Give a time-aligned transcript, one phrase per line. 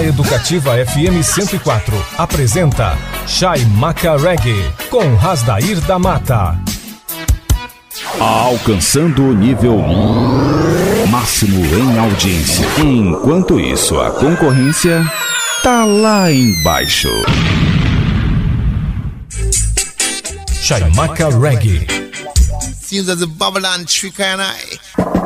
[0.00, 2.96] A Educativa FM 104 apresenta
[3.26, 6.58] Chaimaca Reggae com Rasdair da Mata.
[8.18, 9.76] Alcançando o nível
[11.10, 12.66] máximo em audiência.
[12.78, 15.04] Enquanto isso, a concorrência
[15.62, 17.10] tá lá embaixo.
[20.62, 21.86] Chaimaca Reggae.
[22.80, 25.19] Seems as a Babylon trick and I.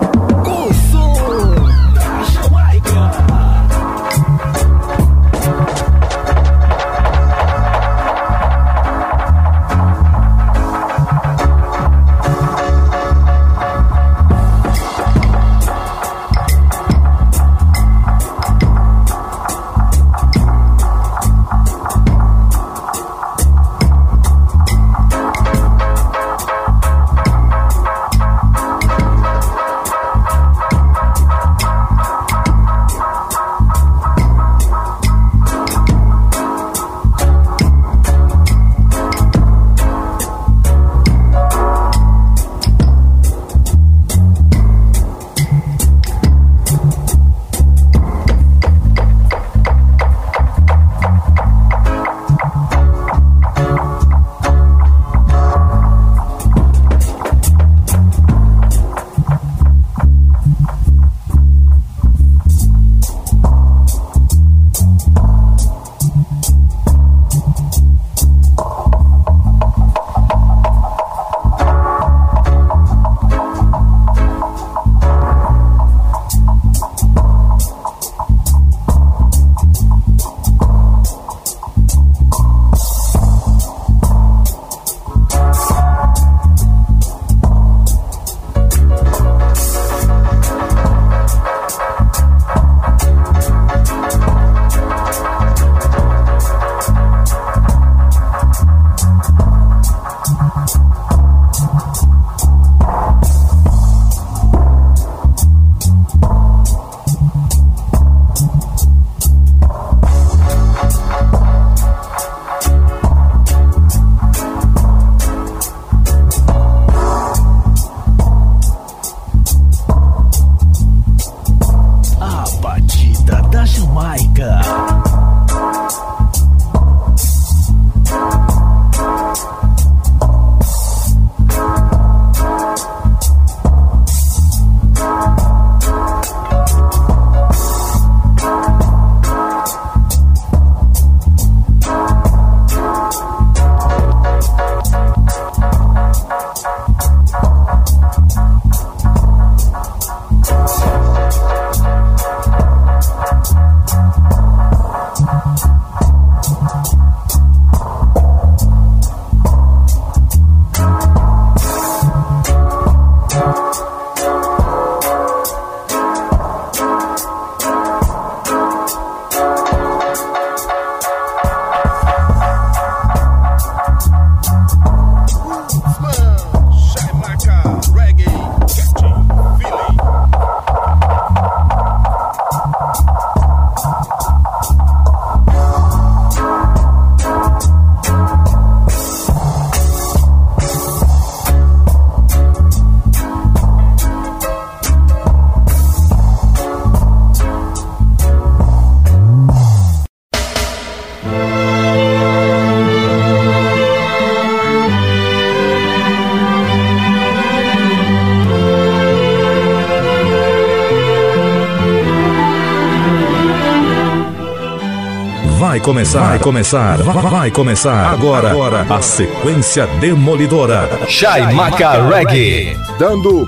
[215.84, 220.89] começar, vai começar, vai começar agora, agora a sequência demolidora.
[221.06, 222.75] Chaimaca Reggae.
[222.99, 223.47] Dando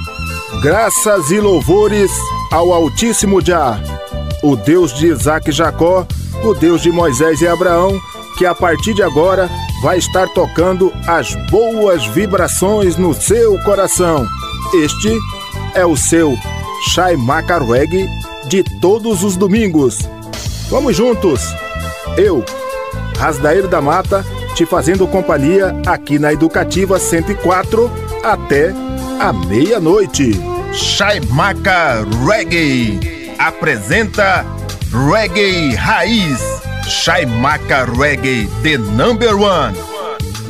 [0.63, 2.11] graças e louvores
[2.53, 3.81] ao Altíssimo Jah,
[4.43, 6.07] o Deus de Isaac e Jacó,
[6.45, 7.99] o Deus de Moisés e Abraão,
[8.37, 9.49] que a partir de agora
[9.83, 14.27] vai estar tocando as boas vibrações no seu coração.
[14.75, 15.19] Este
[15.75, 16.37] é o seu
[16.93, 18.07] Chaimaca Reggae
[18.47, 20.01] de todos os domingos.
[20.69, 21.66] Vamos juntos!
[22.17, 22.43] Eu,
[23.19, 24.25] Rasdair da Mata,
[24.55, 27.91] te fazendo companhia aqui na Educativa 104
[28.25, 28.73] até
[29.21, 30.33] a meia-noite.
[30.73, 34.47] Chaimaca Reggae apresenta
[35.11, 36.41] Reggae Raiz.
[36.89, 39.77] Chaimaca Reggae The Number One.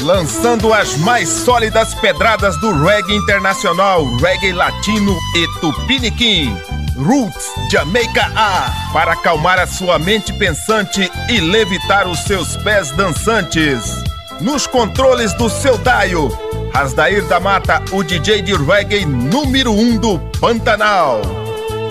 [0.03, 6.55] Lançando as mais sólidas pedradas do reggae internacional, reggae latino e tupiniquim
[6.97, 14.03] Roots Jamaica A para acalmar a sua mente pensante e levitar os seus pés dançantes.
[14.41, 16.29] Nos controles do seu Daio,
[16.73, 21.21] Rasdair da Mata, o DJ de reggae número 1 um do Pantanal.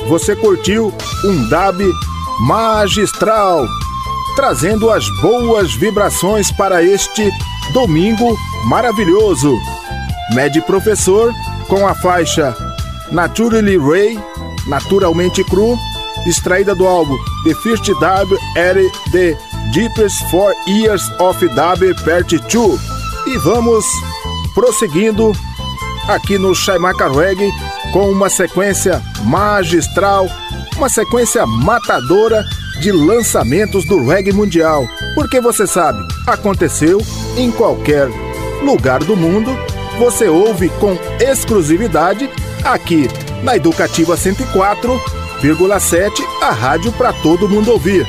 [0.07, 0.93] Você curtiu
[1.23, 1.79] um dab
[2.41, 3.67] magistral,
[4.35, 7.31] trazendo as boas vibrações para este
[7.73, 9.55] domingo maravilhoso.
[10.33, 11.33] Med Professor
[11.67, 12.55] com a faixa
[13.11, 14.19] Naturally Ray
[14.67, 15.77] naturalmente cru,
[16.25, 18.77] extraída do álbum The First Dub at
[19.11, 19.37] the
[19.71, 22.79] Deepest Four Years of Dub Part 2.
[23.27, 23.85] E vamos
[24.53, 25.31] prosseguindo
[26.07, 27.51] aqui no Shaimaka Reggae
[27.91, 30.27] com uma sequência magistral,
[30.77, 32.43] uma sequência matadora
[32.81, 34.87] de lançamentos do reggae mundial.
[35.13, 37.01] Porque você sabe, aconteceu
[37.37, 38.09] em qualquer
[38.63, 39.51] lugar do mundo,
[39.97, 42.29] você ouve com exclusividade
[42.63, 43.07] aqui
[43.45, 46.11] na Educativa 104,7,
[46.41, 48.05] a rádio para todo mundo ouvir.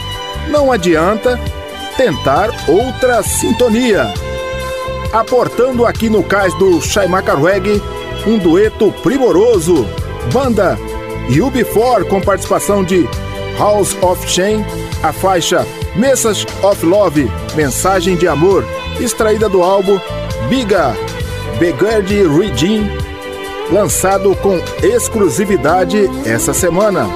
[0.49, 1.39] Não adianta
[1.97, 4.13] tentar outra sintonia.
[5.13, 7.83] Aportando aqui no cais do Shaimaka Reggae,
[8.27, 9.87] um dueto primoroso,
[10.33, 10.79] banda
[11.29, 13.07] UB4 com participação de
[13.59, 14.65] House of Shame,
[15.03, 18.65] a faixa Message of Love, Mensagem de Amor,
[18.99, 20.01] extraída do álbum
[20.49, 20.97] Biga,
[21.59, 23.06] Begard Regime
[23.71, 27.09] lançado com exclusividade essa semana.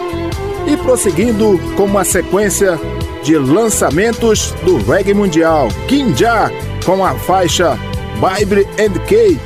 [0.67, 2.79] E prosseguindo com uma sequência
[3.23, 6.51] de lançamentos do reggae mundial, Kinja
[6.85, 7.79] com a faixa
[8.15, 9.39] Bible and K.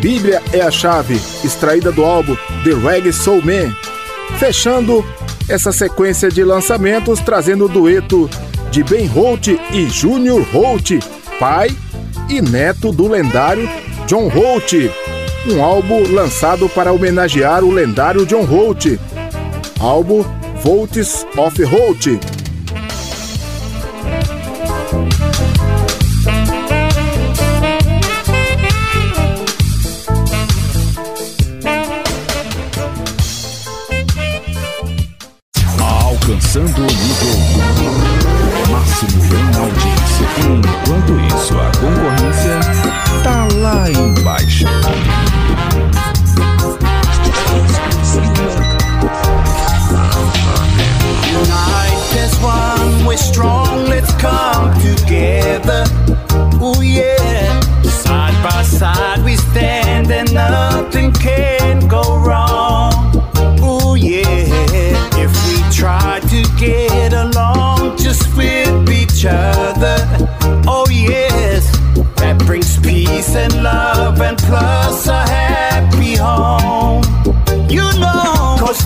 [0.00, 3.74] Bíblia é a chave, extraída do álbum The Reggae Soul Man.
[4.38, 5.04] Fechando
[5.48, 8.28] essa sequência de lançamentos, trazendo o dueto
[8.70, 10.98] de Ben Holt e Junior Holt,
[11.38, 11.70] pai
[12.28, 13.68] e neto do lendário
[14.06, 14.72] John Holt
[15.46, 18.98] um álbum lançado para homenagear o lendário John Holt.
[19.78, 20.24] Álbum
[20.62, 22.06] Volts of Holt.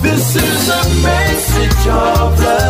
[0.01, 2.68] This is a message of love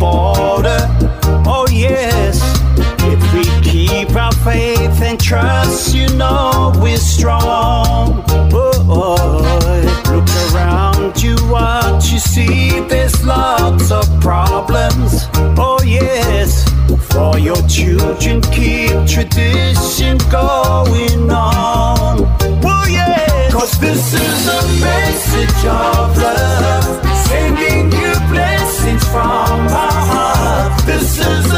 [0.00, 0.80] border.
[1.46, 2.40] Oh, yes.
[3.12, 8.24] If we keep our faith and trust, you know we're strong.
[8.52, 10.00] Oh, oh.
[10.10, 15.28] look around you, what you see, there's lots of problems.
[15.58, 16.64] Oh, yes.
[17.12, 22.26] For your children, keep tradition going on.
[22.64, 23.50] Oh, yeah.
[23.52, 27.89] Cause this is a message of love, blessings
[29.12, 30.86] from our heart.
[30.86, 31.49] This is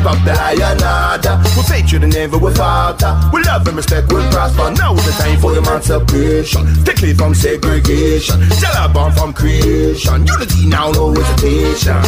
[0.00, 1.36] Keep up the high and order.
[1.54, 3.20] We'll take you to never with falter.
[3.34, 4.70] We love and respect, we'll prosper.
[4.72, 6.74] Now is the time for emancipation.
[6.80, 8.40] Strictly from segregation.
[8.48, 10.24] Tell born from creation.
[10.24, 12.00] Unity now, no hesitation.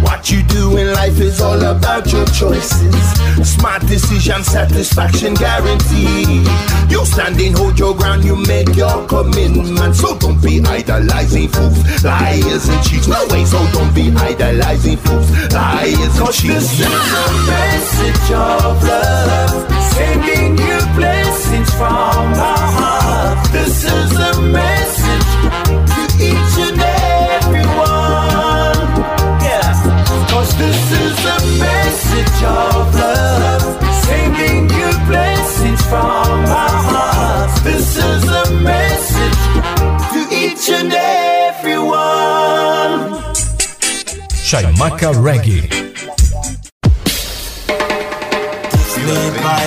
[0.00, 3.04] What you do in life is all about your choices.
[3.44, 6.48] Smart decision, satisfaction guaranteed.
[6.88, 9.94] You stand standing, hold your ground, you make your commitment.
[9.94, 13.08] So don't be idolizing fools, liars and cheats.
[13.08, 21.70] No way, so don't be idolizing fools, liars and message of love, sending you blessings
[21.74, 23.38] from our heart.
[23.52, 25.30] This is a message
[25.94, 26.80] to each and
[27.40, 28.88] everyone.
[29.46, 29.72] Yeah,
[30.30, 33.64] Cause this is a message of love,
[34.04, 37.50] sending you blessings from our heart.
[37.64, 39.42] This is a message
[40.12, 41.96] to each and everyone.
[44.48, 45.85] Shaimaka Reggae.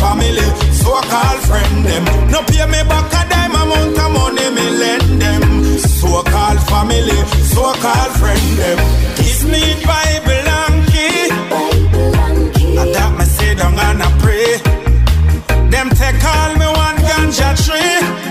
[0.00, 2.04] family, so-called friend them.
[2.30, 5.42] No pay me back a dime amount of money me lend them.
[5.78, 7.20] So-called family,
[7.54, 8.78] so-called friend them.
[9.16, 11.28] Give me Bible and key.
[12.80, 14.58] And that me say them gonna pray.
[15.70, 18.23] Them take all me one ganja tree.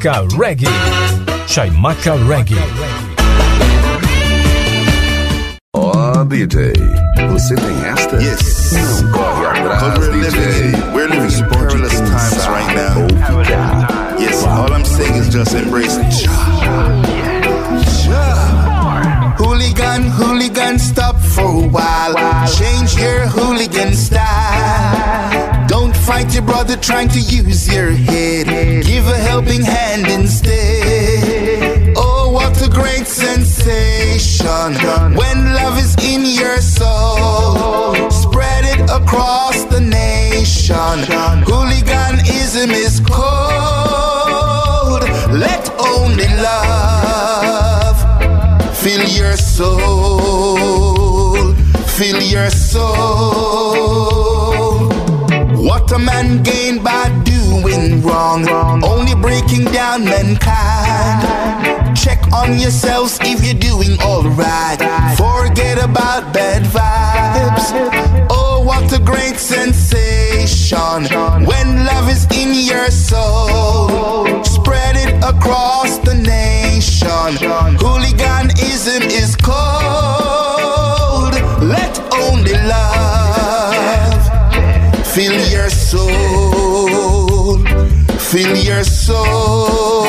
[0.00, 0.66] Chaimaka Reggae.
[1.46, 2.56] Chaimaka Reggae.
[5.74, 6.72] Ó oh, DJ,
[7.28, 8.16] você tem esta?
[8.16, 8.72] Yes.
[8.72, 10.38] Não corre atrás, we're DJ.
[10.38, 14.18] Living, we're living in perilous times right now.
[14.18, 15.98] Yes, all I'm saying is just embrace
[19.36, 22.14] Hooligan, hooligan, stop for a while.
[22.48, 24.19] Change your hooligan style
[26.20, 28.46] mighty brother trying to use your head.
[28.84, 31.94] Give a helping hand instead.
[31.96, 34.74] Oh, what a great sensation
[35.16, 38.10] when love is in your soul.
[38.10, 40.98] Spread it across the nation.
[41.48, 43.22] Hooliganism is cold.
[45.32, 47.96] Let only love
[48.76, 51.54] fill your soul.
[51.96, 54.19] Fill your soul.
[55.70, 58.44] What a man gained by doing wrong,
[58.82, 61.96] only breaking down mankind.
[61.96, 64.80] Check on yourselves if you're doing alright.
[65.16, 67.70] Forget about bad vibes.
[68.30, 71.06] Oh, what a great sensation
[71.46, 74.42] when love is in your soul.
[74.42, 77.36] Spread it across the nation.
[77.78, 79.60] Hooliganism is cold.
[81.62, 82.89] Let only love
[85.30, 87.58] fill your soul.
[88.18, 89.99] Fill your soul.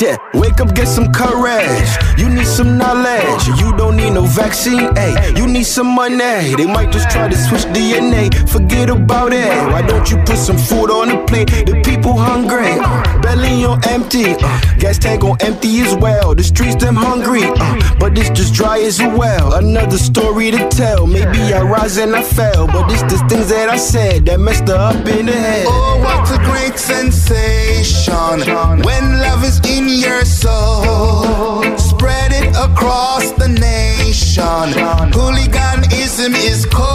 [0.00, 1.90] Yeah, wake up, get some courage.
[2.16, 3.46] You need some knowledge.
[3.60, 5.36] You don't need no vaccine, ayy.
[5.36, 6.54] You need some money.
[6.56, 8.32] They might just try to switch DNA.
[8.48, 9.52] Forget about it.
[9.70, 11.50] Why don't you put some food on the plate?
[11.66, 12.80] The people hungry.
[12.80, 14.36] Uh, belly on empty.
[14.40, 16.34] Uh, gas tank on empty as well.
[16.34, 17.42] The streets them hungry.
[17.44, 19.52] Uh, but it's just dry as a well.
[19.52, 21.06] Another story to tell.
[21.06, 22.66] Maybe I rise and I fell.
[22.66, 25.66] But it's the things that I said that messed up in the head.
[25.68, 28.40] Oh, what a great sensation
[28.82, 31.62] when love is in your soul.
[31.76, 34.72] Spread it across the nation.
[35.12, 36.90] Hooliganism is cold.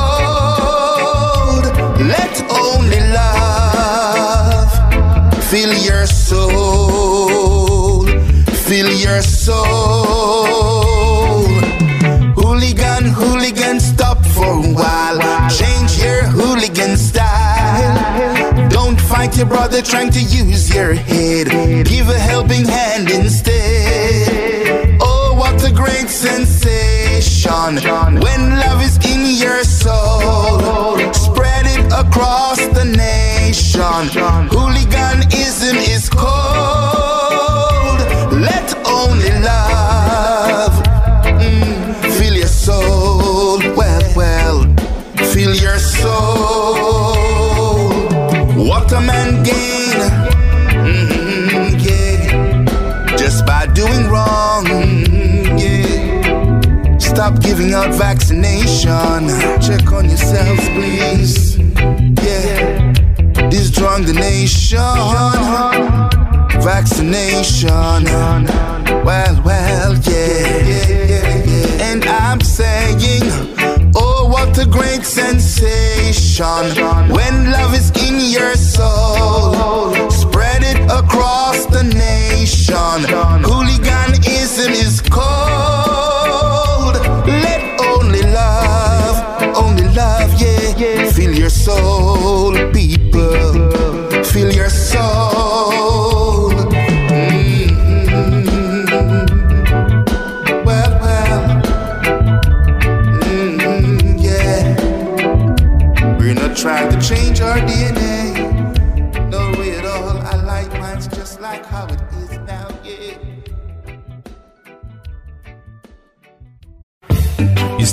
[2.00, 4.72] Let only love
[5.44, 8.06] fill your soul.
[8.68, 10.85] Fill your soul.
[19.38, 21.48] Your brother trying to use your head.
[21.86, 24.98] Give a helping hand instead.
[25.02, 27.76] Oh, what a great sensation
[28.22, 30.98] when love is in your soul.
[31.14, 34.48] Spread it across the nation.
[34.50, 36.35] Hooliganism is cold.
[57.36, 59.28] Stop giving out vaccination.
[59.60, 61.58] Check on yourselves, please.
[61.58, 62.94] Yeah,
[63.50, 64.80] this drunk the nation.
[66.62, 68.06] Vaccination.
[69.04, 70.62] Well, well, yeah.
[71.82, 73.24] And I'm saying,
[73.96, 76.46] oh, what a great sensation
[77.14, 80.10] when love is in your soul.
[80.10, 83.04] Spread it across the nation.
[83.44, 85.45] Hooliganism is cold.
[91.66, 92.35] Soul,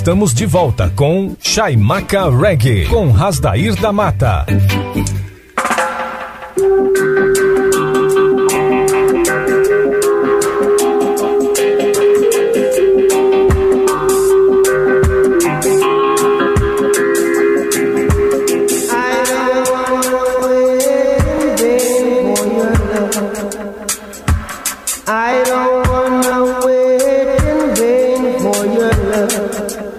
[0.03, 4.45] Estamos de volta com Chaimaca Reggae, com Rasdair da Mata.
[25.07, 29.92] I don't wanna wait in vain for your love.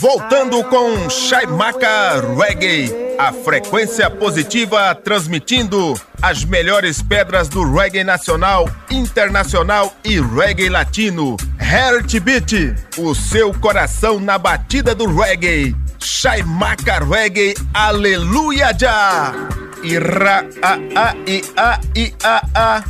[0.00, 9.92] Voltando com Chaimaca Reggae, a frequência positiva transmitindo as melhores pedras do reggae nacional, internacional
[10.04, 11.36] e reggae latino.
[11.60, 15.74] Heartbeat, o seu coração na batida do reggae.
[15.98, 19.34] Chaimaca Reggae, aleluia já!
[19.82, 22.84] Ira a a i a i a a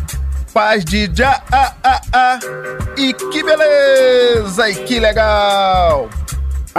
[0.53, 2.39] paz de já a a a
[2.99, 6.11] e que beleza e que legal!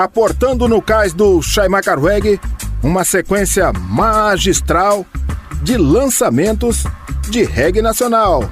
[0.03, 2.39] Aportando no cais do Shaimaka Reggae
[2.81, 5.05] uma sequência magistral
[5.61, 6.85] de lançamentos
[7.29, 8.49] de reggae nacional.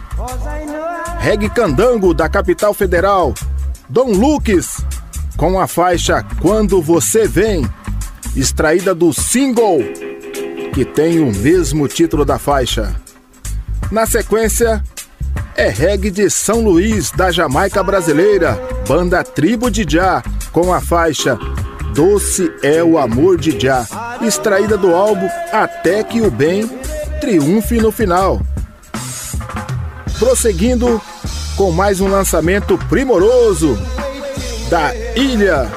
[1.19, 3.33] Reggae Candango da capital federal,
[3.89, 4.83] Dom Lucas,
[5.37, 7.67] com a faixa Quando Você Vem,
[8.35, 9.79] extraída do single
[10.73, 12.95] que tem o mesmo título da faixa.
[13.91, 14.83] Na sequência,
[15.57, 21.37] é reggae de São Luís, da Jamaica brasileira, banda Tribo de Já, com a faixa
[21.95, 23.85] Doce é o Amor de Já,
[24.21, 26.69] extraída do álbum Até que o Bem
[27.19, 28.39] triunfe no final.
[30.19, 31.01] Prosseguindo
[31.55, 33.75] com mais um lançamento primoroso
[34.69, 35.67] da Ilha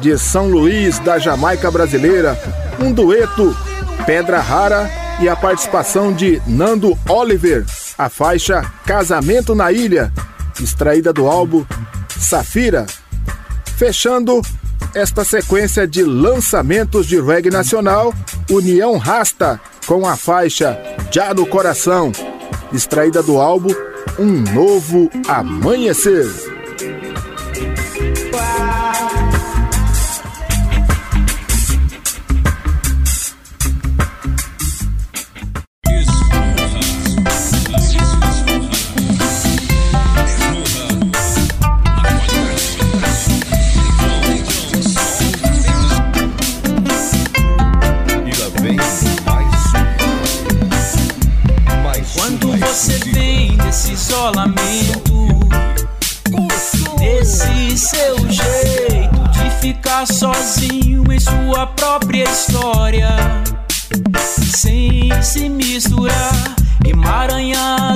[0.00, 2.36] de São Luís, da Jamaica brasileira,
[2.80, 3.56] um dueto
[4.04, 7.64] Pedra Rara e a participação de Nando Oliver,
[7.96, 10.12] a faixa Casamento na Ilha,
[10.60, 11.64] extraída do álbum
[12.08, 12.86] Safira.
[13.76, 14.40] Fechando
[14.94, 18.14] esta sequência de lançamentos de reggae nacional,
[18.50, 20.78] União Rasta, com a faixa
[21.10, 22.12] Já no Coração,
[22.72, 23.74] extraída do álbum
[24.18, 26.57] Um Novo Amanhecer.
[62.22, 63.08] História,
[64.16, 67.87] sem se misturar, emaranhado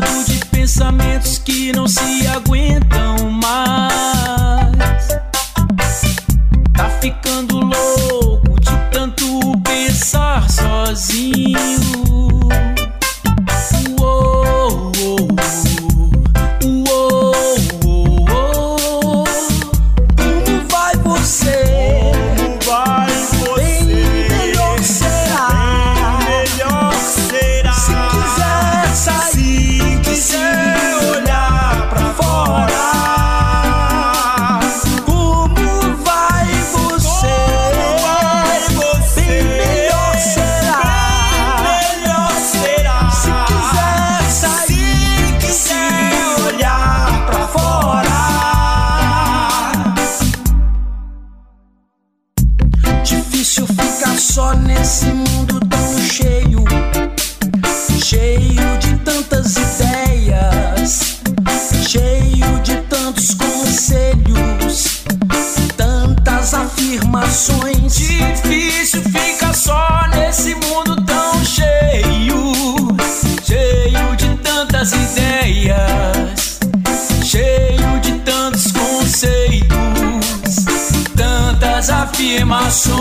[81.90, 82.92] afirmações.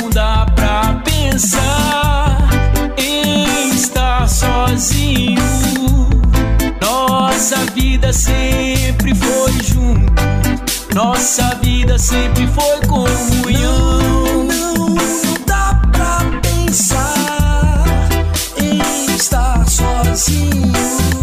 [0.00, 2.38] Não dá pra pensar
[2.96, 5.40] em estar sozinho.
[6.80, 10.12] Nossa vida sempre foi junto.
[10.94, 14.44] Nossa vida sempre foi comunhão.
[14.44, 17.84] Não, não dá pra pensar
[18.58, 21.21] em estar sozinho.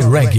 [0.00, 0.31] Reggae.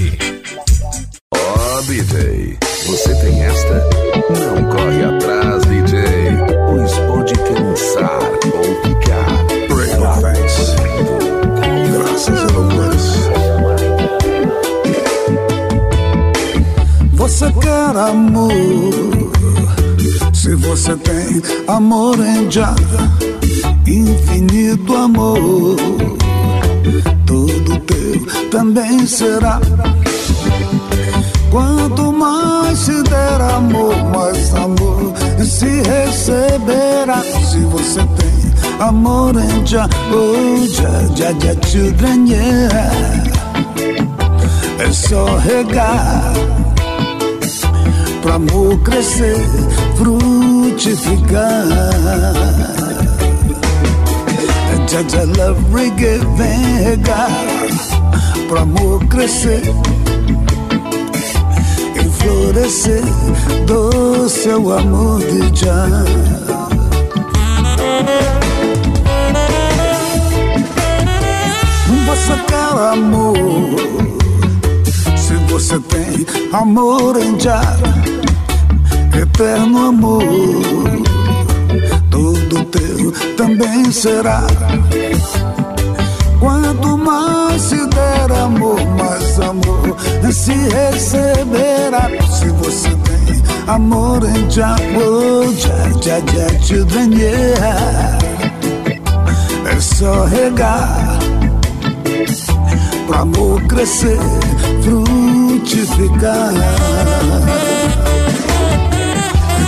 [38.83, 42.93] Amor em já, oh, já, já, já, children, yeah.
[44.79, 46.33] É só regar
[48.21, 49.37] pro amor crescer,
[49.97, 51.65] frutificar.
[54.87, 57.31] Jaja Love Reggae vem regar
[58.47, 59.63] pro amor crescer
[62.23, 63.03] florescer
[63.65, 65.87] do seu amor de já.
[72.91, 73.25] Amor?
[75.15, 77.61] Se você tem amor em já,
[79.21, 80.23] eterno amor,
[82.09, 84.43] tudo teu também será.
[86.39, 89.95] Quanto mais se der amor, mais amor
[90.33, 92.09] se receberá.
[92.31, 94.47] Se você tem amor em
[94.97, 96.19] oh, já, já,
[96.59, 98.17] já, yeah.
[99.65, 101.12] É só regar
[103.13, 104.17] pro amor crescer,
[104.81, 106.53] frutificar.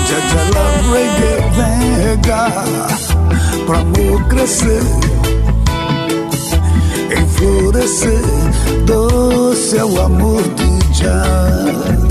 [0.07, 2.65] Jaja Love Reggae vem regar
[3.65, 4.81] pro amor crescer,
[7.15, 8.21] enflorescer
[8.85, 12.04] do seu amor de já.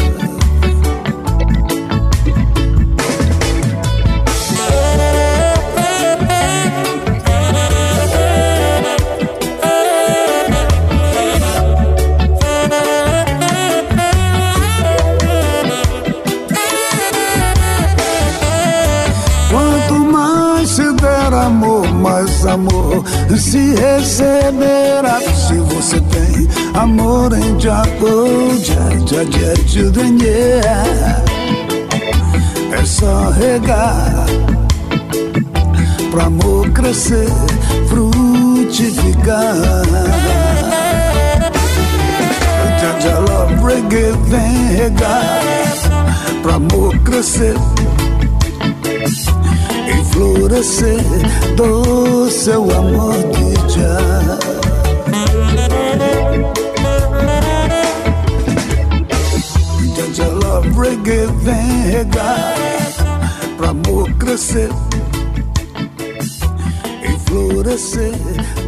[22.50, 23.04] Amor
[23.36, 25.20] se receberá.
[25.20, 29.24] Se você tem amor em Jaco, já, já,
[29.66, 29.84] já.
[32.72, 34.26] É só regar
[36.10, 37.28] pro amor crescer,
[37.88, 39.54] frutificar.
[43.00, 45.40] Já, love reggae vem regar
[46.42, 47.54] pro amor crescer
[50.14, 51.02] florescer
[51.56, 54.38] do seu amor de já.
[59.96, 62.54] Jaja Love Reggae vem regar
[63.56, 64.70] pro amor crescer
[67.02, 68.14] e florescer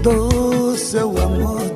[0.02, 1.75] do seu amor de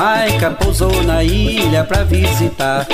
[0.00, 2.86] Jamaica, pousou na ilha pra visitar.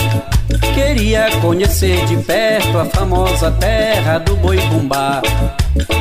[0.74, 5.22] Queria conhecer de perto a famosa terra do boi bumbá.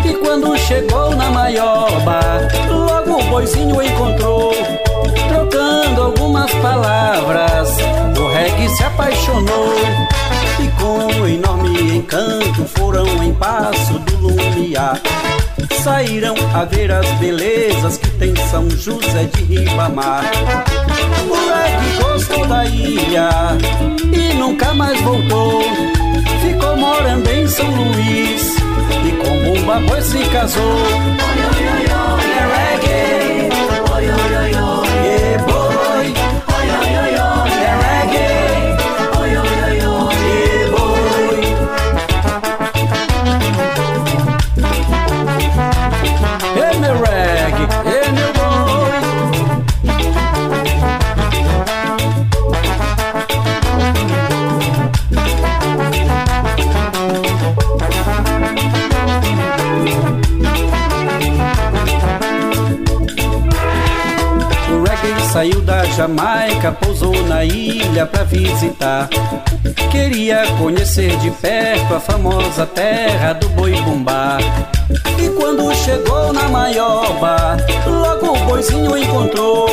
[0.03, 2.21] E quando chegou na maioba,
[2.67, 4.51] logo o boizinho encontrou.
[5.29, 7.69] Trocando algumas palavras,
[8.17, 9.75] o reggae se apaixonou.
[10.59, 14.99] E com enorme encanto foram em passo do lumiar.
[15.83, 20.23] Saíram a ver as belezas que tem São José de Ribamar.
[21.29, 23.29] O reggae gostou da ilha
[24.11, 25.63] e nunca mais voltou.
[26.41, 28.55] Ficou morando em São Luís
[29.05, 30.79] e com Bumba Boi se casou.
[32.37, 33.49] É reggae,
[65.35, 69.09] saiu da Jamaica, pousou na ilha pra visitar.
[69.91, 74.37] Queria conhecer de perto a famosa terra do boi bumbá.
[75.19, 79.67] E quando chegou na maioba, logo o boizinho encontrou,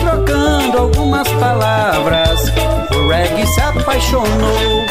[0.00, 2.40] trocando algumas palavras.
[2.90, 4.82] O reggae se apaixonou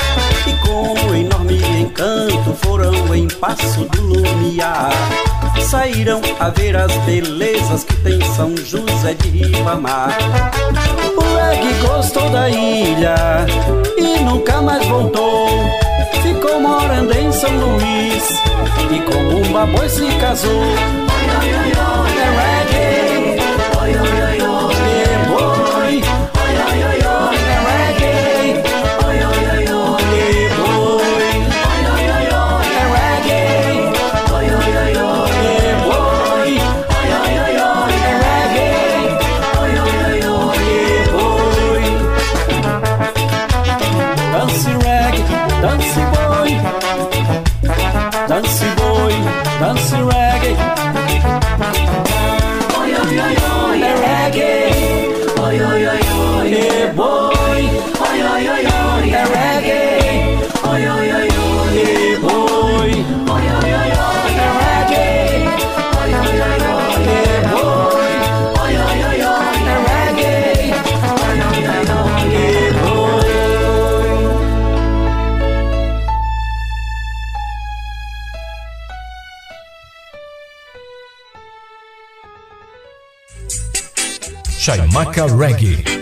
[0.45, 4.91] e com enorme encanto foram em passo do lumiar.
[5.65, 10.15] Saíram a ver as belezas que tem São José de Ribamar.
[11.17, 13.15] O reggae gostou da ilha
[13.97, 15.49] e nunca mais voltou.
[16.21, 18.23] Ficou morando em São Luís
[18.91, 20.51] e com um baboi se casou.
[20.51, 22.14] É reggae,
[84.65, 85.94] Chaimaca Reggae.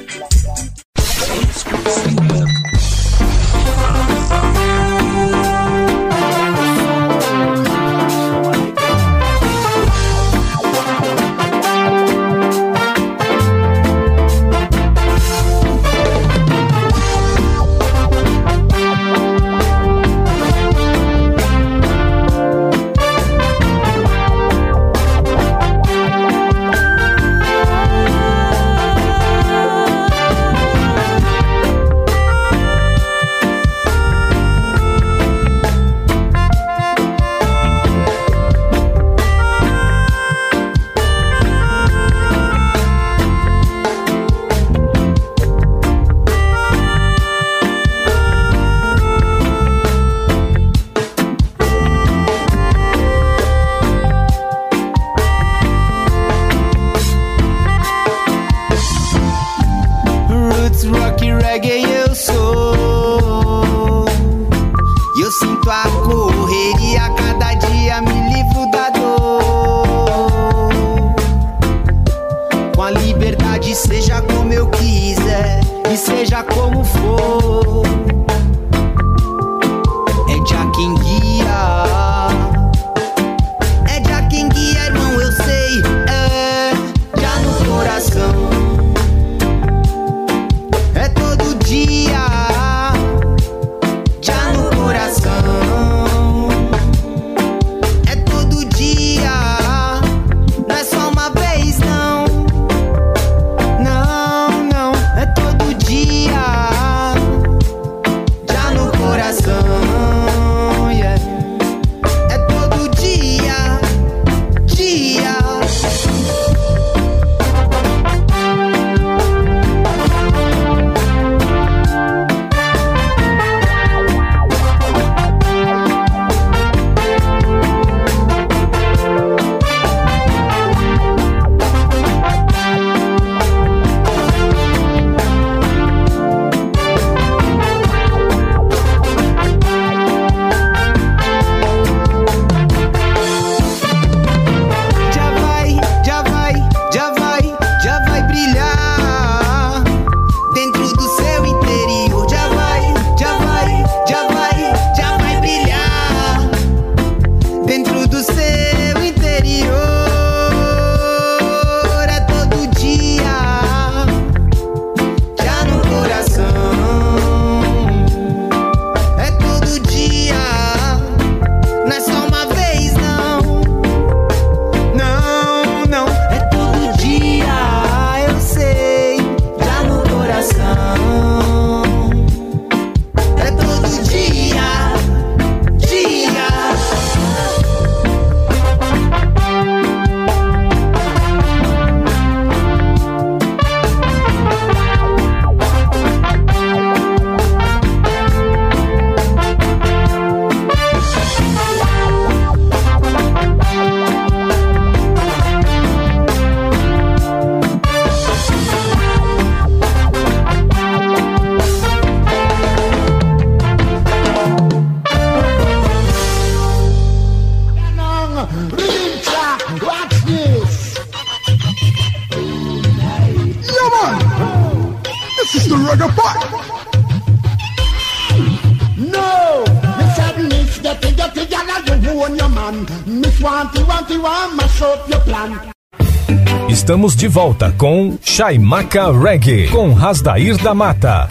[237.04, 241.28] Estamos de volta com Chaimaca Reggae, com Rasdair da Mata.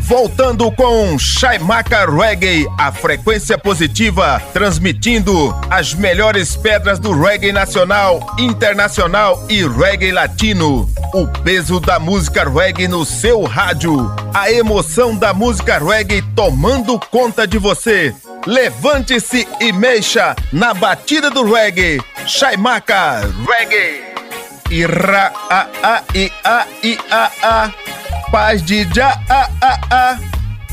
[0.00, 9.46] Voltando com Chaimaca Reggae, a frequência positiva, transmitindo as melhores pedras do reggae nacional, internacional
[9.48, 10.90] e reggae latino.
[11.14, 14.12] O peso da música reggae no seu rádio.
[14.34, 18.12] A emoção da música reggae tomando conta de você.
[18.44, 22.00] Levante-se e mexa na batida do reggae.
[22.26, 24.02] Chaimaca Reggae.
[24.72, 27.72] Ira a a i a i a a
[28.32, 30.18] paz de já a a a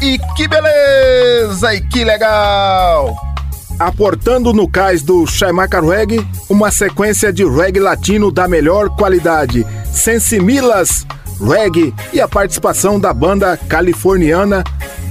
[0.02, 3.32] e que beleza e que legal
[3.82, 11.06] Aportando no cais do Chaimaca Reggae, uma sequência de reggae latino da melhor qualidade, Sensimilas
[11.40, 14.64] Reggae e a participação da banda californiana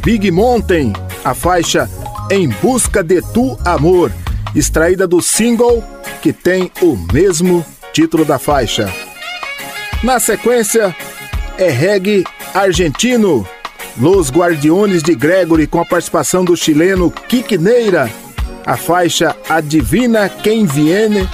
[0.03, 0.93] Big Mountain,
[1.24, 1.89] a faixa
[2.31, 4.12] Em Busca de Tu Amor,
[4.55, 5.85] extraída do single
[6.22, 8.93] que tem o mesmo título da faixa.
[10.03, 10.95] Na sequência,
[11.59, 12.24] é reggae
[12.55, 13.47] argentino,
[13.99, 18.11] Los Guardiones de Gregory, com a participação do chileno Quiqueneira,
[18.64, 21.28] a faixa Adivina Quem Viene,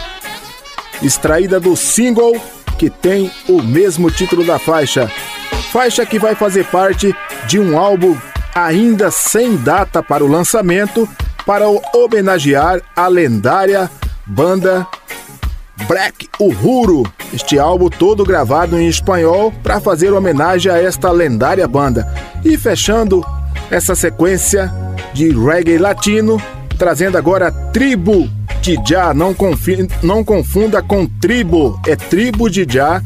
[1.03, 2.41] extraída do single
[2.79, 5.11] que tem o mesmo título da faixa.
[5.72, 7.14] Faixa que vai fazer parte
[7.47, 8.16] de um álbum
[8.55, 11.09] ainda sem data para o lançamento,
[11.45, 13.91] para homenagear a lendária
[14.27, 14.87] banda
[15.87, 22.11] Black Uhuru, este álbum todo gravado em espanhol para fazer homenagem a esta lendária banda.
[22.45, 23.24] E fechando
[23.70, 24.72] essa sequência
[25.12, 26.41] de reggae latino,
[26.77, 28.29] trazendo agora Tribo
[28.61, 33.03] de Já, não, confi- não confunda com Tribo, é Tribo de Já,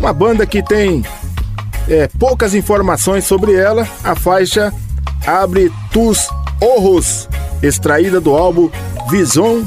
[0.00, 1.04] uma banda que tem
[1.88, 4.72] é, poucas informações sobre ela, a faixa
[5.26, 6.28] Abre Tus
[6.60, 7.28] Ojos,
[7.62, 8.70] extraída do álbum
[9.10, 9.64] Visão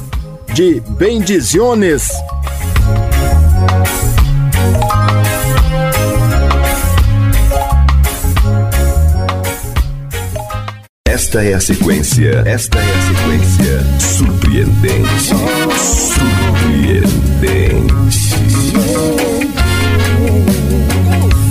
[0.54, 2.10] de Bendiciones.
[11.34, 12.44] Esta é a sequência.
[12.46, 13.84] Esta é a sequência.
[14.00, 15.24] Surpreendente.
[15.24, 16.14] Surpreendente.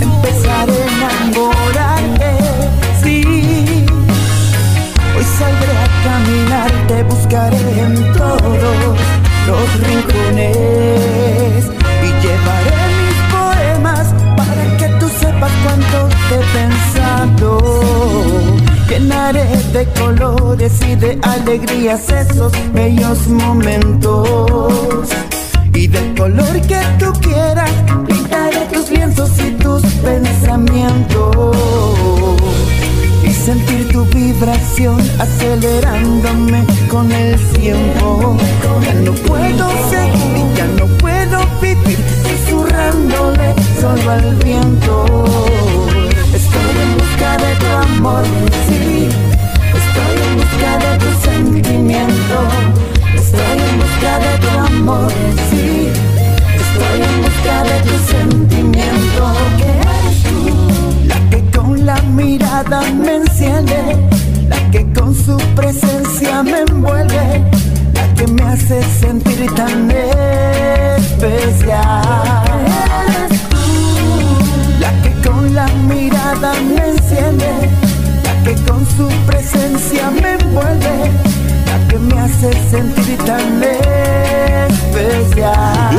[0.01, 1.97] Empezaré a
[3.03, 3.85] sí.
[5.17, 8.97] Hoy saldré a caminar, te buscaré en todos
[9.47, 10.62] los rincones
[19.83, 25.09] de colores y de alegrías esos bellos momentos.
[25.73, 27.71] Y del color que tú quieras,
[28.07, 31.57] pintaré tus lienzos y tus pensamientos.
[33.23, 38.37] Y sentir tu vibración acelerándome con el tiempo.
[38.85, 45.25] Ya no puedo seguir, ya no puedo vivir susurrándole solo al viento.
[46.33, 48.92] Estoy en busca de tu amor.
[51.33, 52.37] Sentimiento.
[53.15, 55.11] Estoy en busca de tu amor,
[55.49, 55.67] sí.
[56.61, 59.21] Estoy en busca de tu sentimiento.
[59.57, 60.37] ¿Qué eres tú?
[61.07, 63.79] La que con la mirada me enciende.
[64.47, 67.25] La que con su presencia me envuelve.
[67.93, 69.89] La que me hace sentir tan
[70.91, 71.33] especial.
[73.07, 73.65] Eres tú.
[74.79, 77.82] La que con la mirada me enciende.
[78.43, 81.11] Que con su presencia me envuelve.
[81.65, 83.63] La que me hace sentir tan
[84.83, 85.97] especial.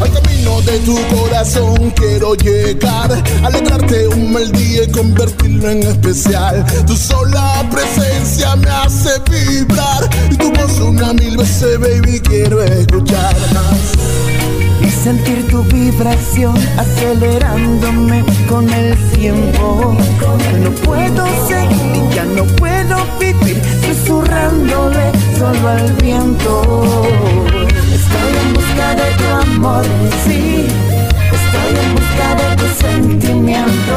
[0.00, 3.10] Al camino de tu corazón quiero llegar,
[3.44, 6.64] alegrarte un mal día y convertirlo en especial.
[6.86, 13.36] Tu sola presencia me hace vibrar y tu voz una mil veces, baby, quiero escuchar
[13.52, 14.23] más.
[14.84, 19.96] Y sentir tu vibración acelerándome con el tiempo.
[20.20, 27.06] Ya no puedo seguir, ya no puedo vivir susurrándole solo al viento.
[27.98, 29.84] Estoy en busca de tu amor,
[30.24, 30.66] sí.
[31.38, 33.96] Estoy en busca de tu sentimiento.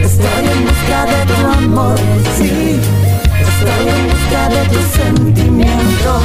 [0.00, 1.98] Estoy en busca de tu amor,
[2.36, 2.80] sí.
[3.48, 6.20] Estoy en busca de tu sentimiento.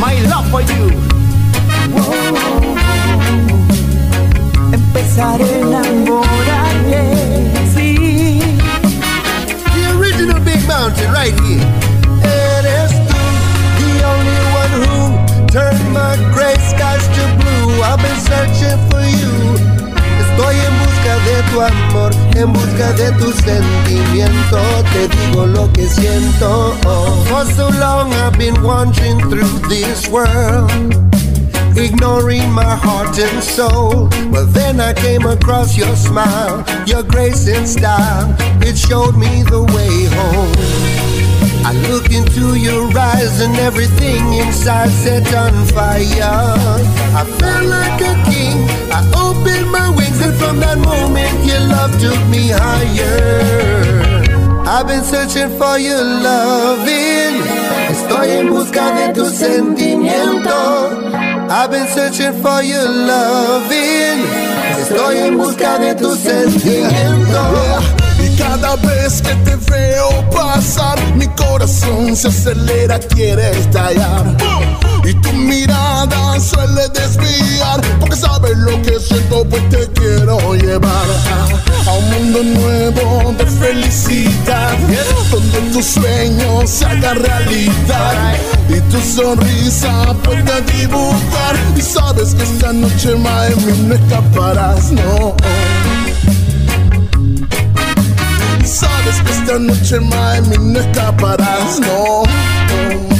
[0.00, 1.23] My love for you.
[4.72, 8.40] Empezar el amor a mí
[9.74, 11.62] The original big mountain right here.
[12.22, 12.92] It is
[13.78, 17.82] the only one who turned my grey skies to blue.
[17.82, 19.34] I've been searching for you.
[20.22, 24.58] Estoy en busca de tu amor En busca de tu sentimiento.
[24.92, 26.74] Te digo lo que siento.
[27.28, 31.13] For so long I've been wandering through this world.
[31.76, 34.08] Ignoring my heart and soul.
[34.30, 38.34] But then I came across your smile, your grace and style.
[38.62, 40.54] It showed me the way home.
[41.66, 46.58] I look into your eyes and everything inside set on fire.
[47.20, 48.68] I felt like a king.
[48.92, 54.14] I opened my wings and from that moment your love took me higher.
[54.66, 57.42] I've been searching for your loving.
[57.90, 61.23] Estoy en busca de tu sentimiento.
[61.50, 64.24] I've been searching for your loving.
[64.80, 67.80] Estoy en busca de tu sentimiento.
[68.38, 74.36] Cada vez que te veo pasar, mi corazón se acelera, quiere estallar.
[75.04, 75.83] Y tu mirada
[76.40, 81.06] suele desviar, porque sabes lo que siento, pues te quiero llevar
[81.86, 84.76] a un mundo nuevo de felicidad,
[85.30, 88.34] donde tus sueños se hagan realidad
[88.68, 91.56] y tu sonrisa pueda dibujar.
[91.76, 95.34] Y sabes que esta noche más no escaparás, no.
[98.64, 103.13] Sabes que esta noche más no escaparás, no.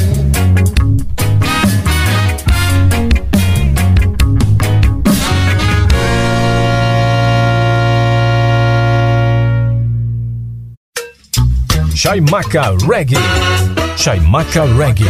[12.04, 13.16] Chaimaca Reggae.
[13.96, 15.08] Chaimaca Reggae.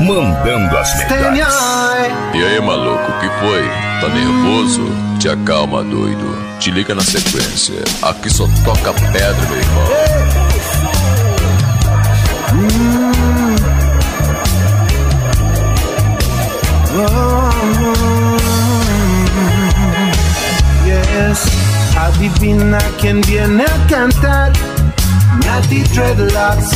[0.00, 1.44] Mandando as melhores.
[2.32, 3.68] E aí, maluco, o que foi?
[4.00, 4.86] Tá nervoso?
[5.18, 6.34] Te acalma, doido.
[6.58, 7.84] Te liga na sequência.
[8.00, 9.84] Aqui só toca pedra, meu irmão.
[21.20, 24.52] Adivina quién viene a cantar.
[25.44, 26.70] Natty Dreadlocks.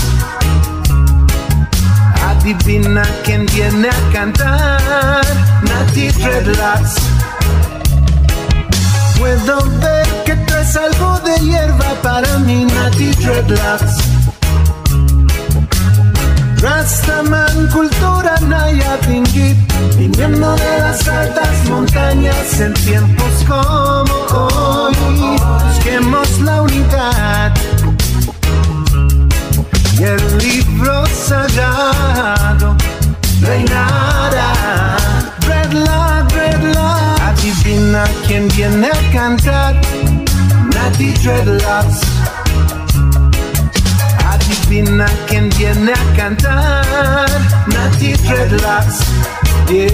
[2.29, 5.25] Adivina quién viene a cantar.
[5.63, 6.95] Natty Dreadlocks.
[9.19, 14.14] Puedo ver que traes algo de hierba para mí, Natty Dreadlocks.
[16.65, 19.55] Rastaman, cultura Naya Pingit,
[19.99, 24.95] viniendo de las altas montañas en tiempos como hoy.
[25.69, 27.53] Busquemos la unidad
[29.99, 32.75] y el libro sagrado
[33.43, 34.97] reinará.
[35.41, 39.75] Dreadlock, Dreadlock, adivina quién viene a cantar.
[40.73, 42.14] Natty Dreadlocks.
[44.75, 47.29] Adivina quién viene a cantar.
[47.69, 48.99] Natty Dreadlocks.
[49.69, 49.91] Yeah.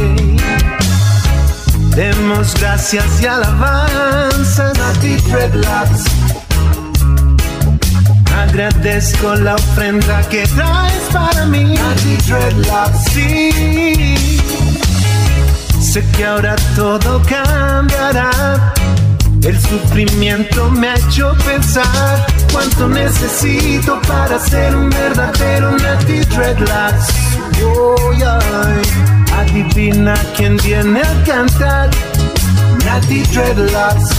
[1.94, 4.78] Demos gracias y alabanzas.
[4.78, 6.04] Natty Dreadlocks.
[8.34, 11.74] Agradezco la ofrenda que traes para mí.
[11.74, 13.04] Natty Dreadlocks.
[13.12, 14.16] Sí.
[15.78, 18.72] Sé que ahora todo cambiará.
[19.42, 27.06] El sufrimiento me ha hecho pensar cuánto necesito para ser un verdadero Natty Dreadlocks.
[27.62, 28.38] Oh, yeah.
[29.38, 31.90] Adivina quién viene a cantar.
[32.84, 34.10] Natty Dreadlocks.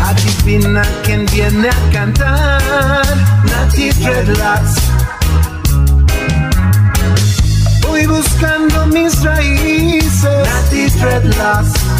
[0.00, 3.04] Adivina quién viene a cantar.
[3.44, 4.74] Natty Dreadlocks.
[7.82, 10.48] Voy buscando mis raíces.
[10.48, 11.95] Natty Dreadlocks.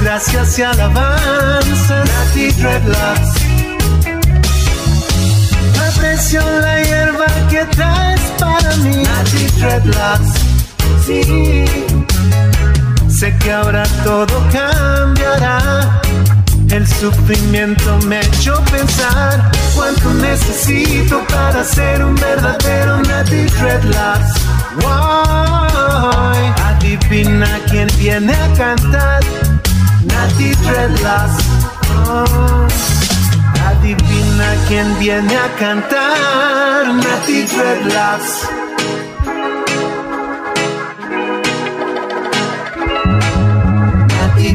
[0.00, 2.08] Gracias y alabanzas.
[2.08, 3.34] Natty Dreadlocks.
[5.88, 9.02] Aprecio la hierba que traes para mí.
[9.02, 10.32] Natty Dreadlocks.
[11.04, 11.64] Sí.
[13.10, 16.00] Sé que ahora todo cambiará.
[16.70, 24.32] El sufrimiento me hecho pensar cuánto necesito para ser un verdadero Natty Dreadlocks
[27.12, 29.22] fin a quien viene a cantar.
[30.10, 31.32] Nati Dreadlas.
[32.08, 32.66] Oh.
[33.68, 36.86] Adivina quién viene a cantar.
[37.04, 38.24] Nati Dreadlas.
[44.14, 44.48] Nati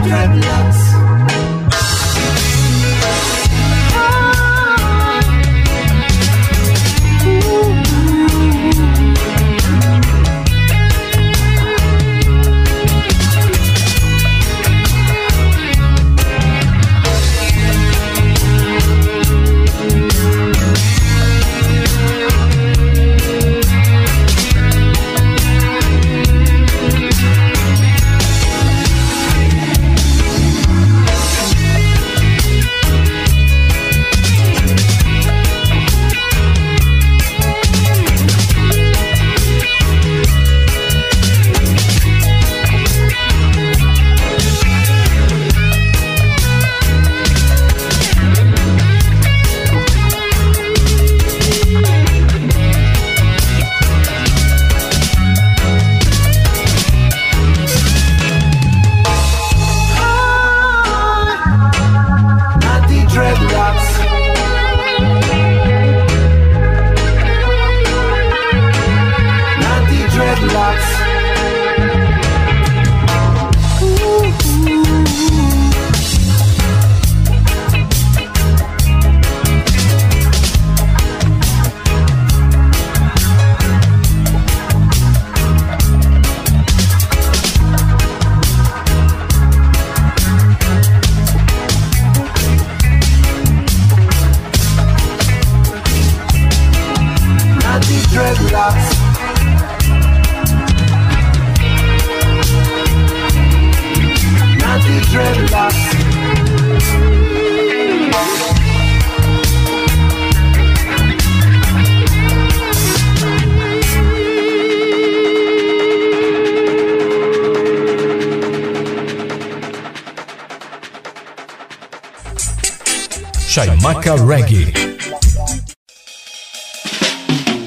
[124.07, 124.73] Chaimaca Reggae.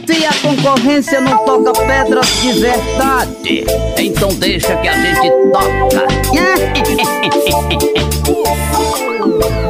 [0.07, 3.65] Se a concorrência não toca pedras de verdade,
[3.99, 6.07] então deixa que a gente toca.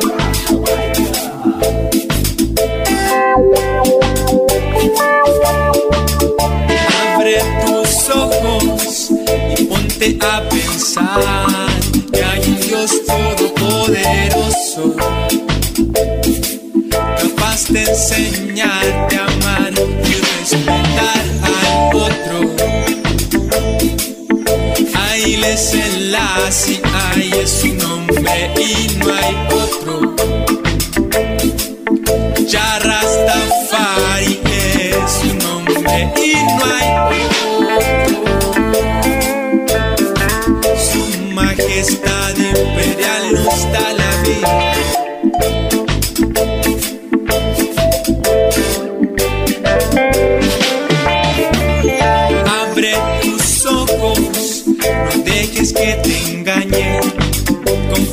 [27.12, 28.98] Selassie, ahí es su nombre y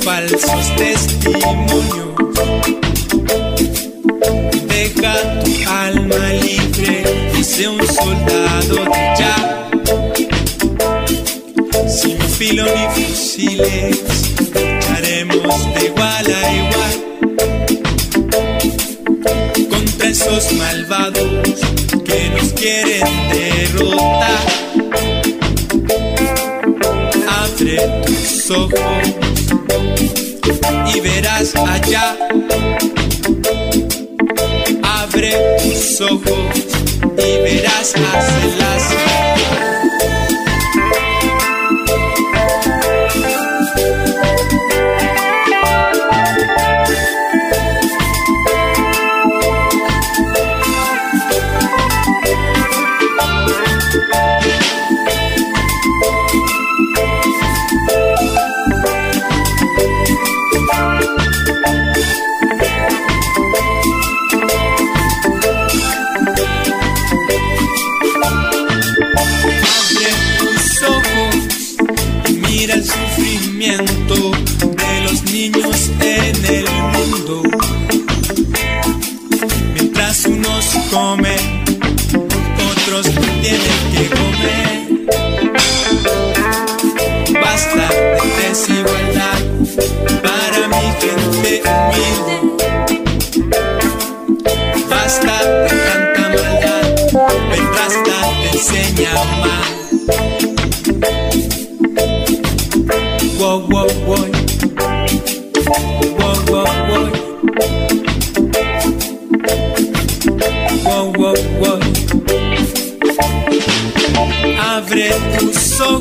[0.07, 2.15] falsos testimonios.
[4.69, 9.35] Deja tu alma libre sé un soldado de ya.
[11.89, 13.97] Sin filo ni fusiles,
[14.53, 16.95] lucharemos de igual a igual.
[19.69, 21.59] Contra esos malvados
[22.05, 24.45] que nos quieren derrotar.
[27.41, 29.36] Abre tus ojos
[30.93, 32.17] y verás allá.
[34.83, 35.33] Abre
[35.63, 36.67] tus ojos
[37.17, 39.26] y verás a Selassie.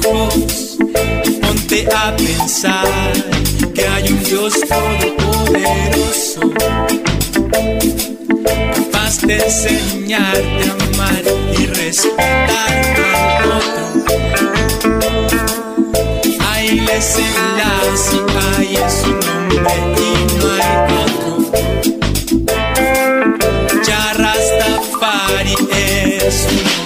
[0.00, 3.12] Ponte a pensar
[3.74, 6.40] que hay un Dios todopoderoso,
[8.74, 11.22] capaz de enseñarte a amar
[11.58, 12.96] y respetar
[13.40, 13.84] al otro.
[16.50, 18.20] Ahí le Selassie,
[18.58, 20.66] ahí es su nombre y no hay
[21.04, 21.32] otro.
[23.86, 26.85] Ya Rastafari es su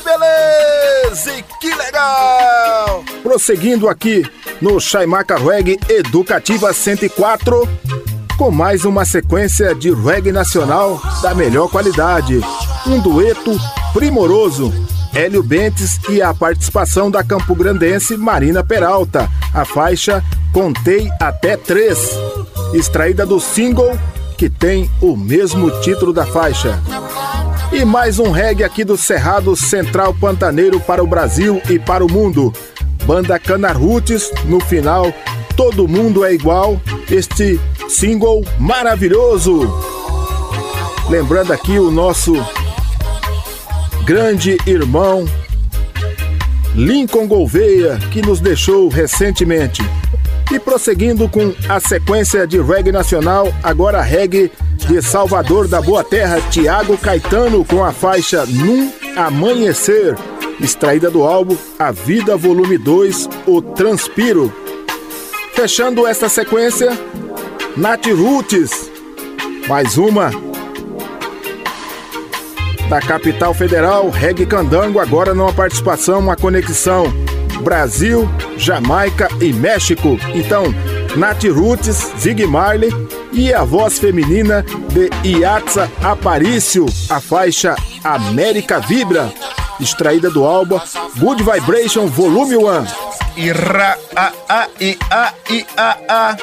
[0.00, 1.32] Que beleza!
[1.34, 3.04] E que legal!
[3.22, 4.24] Prosseguindo aqui
[4.60, 7.68] no Chaimaca Reggae Educativa 104,
[8.38, 12.40] com mais uma sequência de reggae nacional da melhor qualidade.
[12.86, 13.54] Um dueto
[13.92, 14.72] primoroso.
[15.12, 19.28] Hélio Bentes e a participação da campograndense Marina Peralta.
[19.52, 21.98] A faixa Contei Até Três,
[22.72, 23.98] extraída do single
[24.38, 26.80] que tem o mesmo título da faixa.
[27.80, 32.12] E mais um reggae aqui do Cerrado Central Pantaneiro para o Brasil e para o
[32.12, 32.52] mundo.
[33.06, 35.10] Banda Cana Roots, no final,
[35.56, 36.78] Todo Mundo é Igual,
[37.10, 37.58] este
[37.88, 39.62] single maravilhoso.
[41.08, 42.34] Lembrando aqui o nosso
[44.04, 45.24] grande irmão
[46.74, 49.82] Lincoln Gouveia, que nos deixou recentemente.
[50.52, 54.52] E prosseguindo com a sequência de reggae nacional, agora reggae
[54.86, 60.16] de Salvador da Boa Terra, Tiago Caetano com a faixa Num Amanhecer,
[60.60, 64.52] extraída do álbum A Vida Volume 2, O Transpiro.
[65.54, 66.90] Fechando esta sequência,
[67.76, 68.90] Nat Roots,
[69.68, 70.30] mais uma
[72.88, 77.04] da capital federal, Reggae Candango, agora numa participação, uma conexão
[77.62, 80.18] Brasil, Jamaica e México.
[80.34, 80.64] Então,
[81.16, 82.90] Nat Roots, Zig Marley
[83.32, 89.32] e a voz feminina de Iatza Aparício, a faixa América Vibra,
[89.80, 90.80] extraída do álbum
[91.18, 92.62] Good Vibration Volume 1.
[93.36, 96.36] Ira a a i a i a a.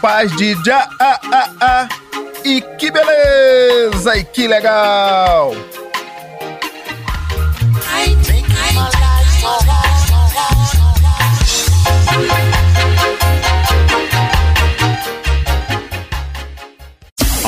[0.00, 1.88] Paz de já a a a.
[2.44, 5.54] E que beleza e que legal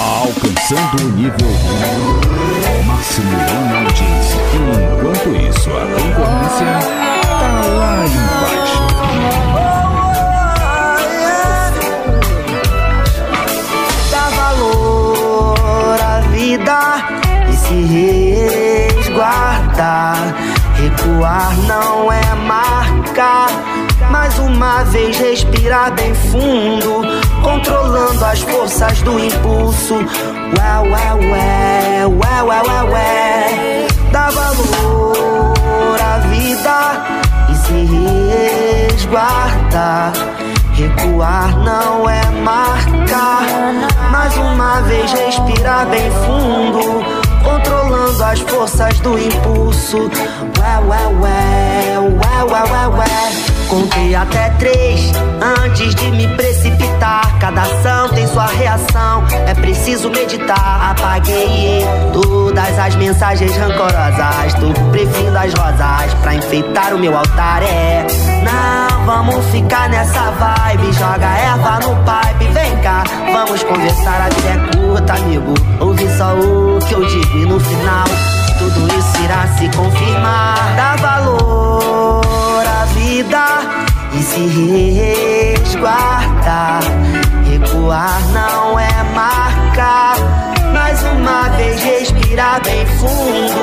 [0.07, 1.51] alcançando o nível
[2.87, 4.41] máximo em audiência.
[4.55, 6.71] Enquanto isso, a concorrência
[7.29, 8.83] tá lá embaixo.
[14.11, 16.81] Dá valor à vida
[17.53, 17.79] e se
[19.05, 20.21] resguardar.
[20.77, 23.51] Recuar não é marcar.
[24.11, 27.03] Mais uma vez respirar bem fundo,
[27.47, 29.95] controlando as forças do impulso.
[29.95, 33.87] Ué, ué, ué, ué, ué, ué, ué.
[34.11, 36.79] Dá valor à vida
[37.49, 37.79] e se
[38.97, 40.13] resguardar.
[40.73, 43.47] Recuar não é marcar.
[44.11, 47.05] Mais uma vez respirar bem fundo,
[47.45, 50.11] controlando as forças do impulso.
[50.59, 53.56] Ué, ué, ué, ué, ué, ué, ué.
[53.69, 55.11] Contei até três
[55.65, 57.37] antes de me precipitar.
[57.41, 60.91] Cada ação tem sua reação, é preciso meditar.
[60.93, 64.55] Apaguei todas as mensagens rancorosas.
[64.55, 67.63] Tô preferindo as rosas pra enfeitar o meu altar.
[67.63, 68.07] É,
[68.45, 70.93] não vamos ficar nessa vibe.
[70.93, 74.23] Joga erva no pipe, vem cá, vamos conversar.
[74.23, 75.55] A vida é curta, amigo.
[75.81, 78.05] Ouve só o que eu digo e no final
[78.59, 80.77] tudo isso irá se confirmar.
[80.77, 82.26] Dá valor
[83.35, 83.59] à vida
[84.13, 84.47] e se
[85.57, 86.81] resguardar.
[87.45, 90.17] Recuar não é marcar.
[90.73, 93.55] Mais uma vez respirar bem fundo,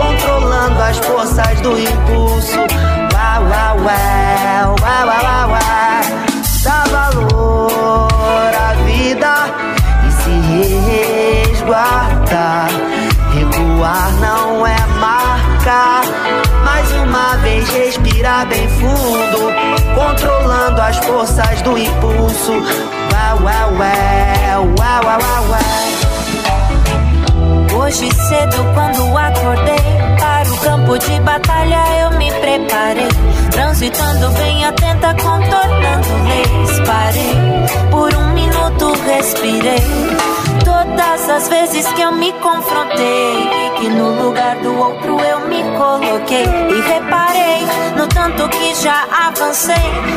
[0.00, 2.58] controlando as forças do impulso.
[21.24, 22.52] Forças do impulso.
[22.52, 25.16] Ué, ué, ué, ué, ué,
[25.50, 25.64] ué.
[27.74, 29.80] Hoje cedo, quando acordei
[30.18, 33.08] para o campo de batalha, eu me preparei.
[33.54, 36.80] Transitando bem atenta, contornando leis.
[36.84, 37.34] Parei,
[37.88, 39.78] por um minuto respirei.
[40.64, 43.48] Todas as vezes que eu me confrontei,
[43.78, 46.44] que no lugar do outro eu me coloquei.
[46.44, 47.64] E reparei
[47.96, 49.74] no tanto que já avancei.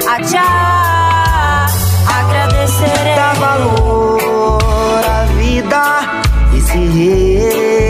[0.09, 0.37] A te
[2.19, 3.15] agradecerei.
[3.15, 5.83] Dá valor à vida
[6.53, 6.79] e se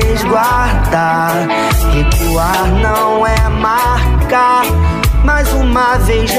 [0.10, 1.48] resguardar.
[1.93, 4.87] Recuar não é marcar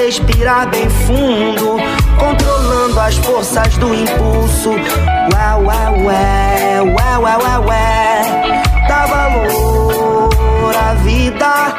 [0.08, 1.76] respirar bem fundo,
[2.18, 4.70] controlando as forças do impulso.
[4.70, 8.54] Ué, ué, ué, ué, ué, ué, ué.
[8.88, 11.74] Dá valor à vida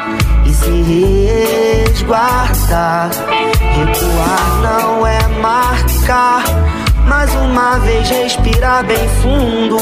[0.46, 0.82] e se
[1.88, 3.10] resguardar.
[3.74, 6.44] Recuar não é marcar.
[7.06, 9.76] Mais uma vez respirar bem fundo,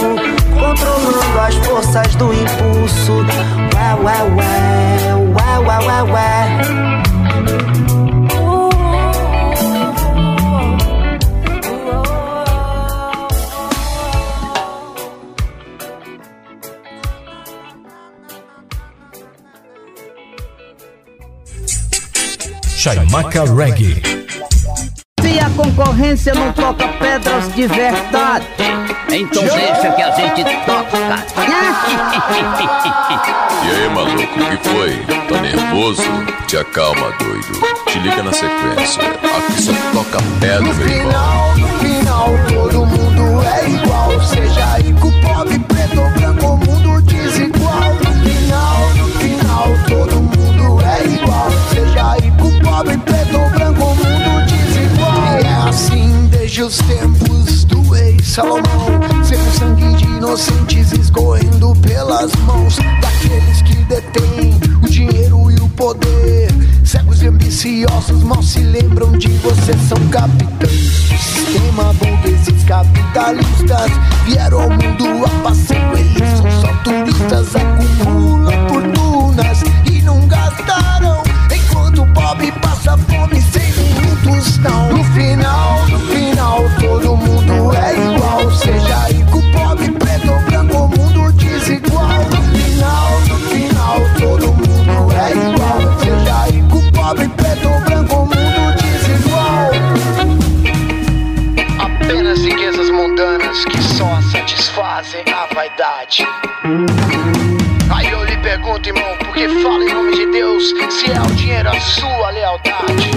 [0.55, 3.27] controlando as forças do impulso.
[3.75, 6.98] Ué, ué, ué, ué, ué, ué, ué.
[22.89, 24.01] Chaimaca Reggae.
[25.21, 28.47] Se a concorrência não toca pedras de verdade,
[29.13, 30.97] então deixa que a gente toca.
[33.61, 34.97] E aí, maluco, o que foi?
[35.29, 36.03] Tá nervoso?
[36.47, 37.61] Te acalma, doido.
[37.89, 39.03] Te liga na sequência.
[39.03, 41.13] Aqui só toca pedra, meu irmão.
[41.13, 44.21] final, no final, todo mundo é igual.
[44.23, 47.95] Seja rico, pobre, preto ou branco, o mundo desigual.
[47.95, 50.38] No final, no final, todo mundo
[52.79, 55.41] pobre, preto branco, mundo desigual.
[55.41, 58.63] E é assim desde os tempos do rei Salomão.
[59.25, 66.49] Sempre sangue de inocentes escorrendo pelas mãos daqueles que detêm o dinheiro e o poder.
[66.85, 71.93] Cegos e ambiciosos mal se lembram de você, são capitães do sistema.
[71.95, 73.91] Burgueses capitalistas
[74.25, 77.57] vieram ao mundo a passeio, eles são só turistas.
[77.57, 78.38] Acumulam
[82.89, 84.93] passa fome sem nenhum tostão.
[84.93, 88.51] No final, no final, todo mundo é igual.
[88.51, 92.09] Seja rico, pobre, preto ou branco, mundo desigual.
[92.09, 95.99] No final, no final, todo mundo é igual.
[96.01, 99.71] Seja rico, pobre, preto ou branco, mundo desigual.
[101.79, 106.27] Apenas riquezas mundanas que só satisfazem a vaidade.
[107.91, 111.69] Aí eu lhe pergunto, irmão, que fala em nome de Deus se é o dinheiro
[111.69, 113.11] a sua lealdade?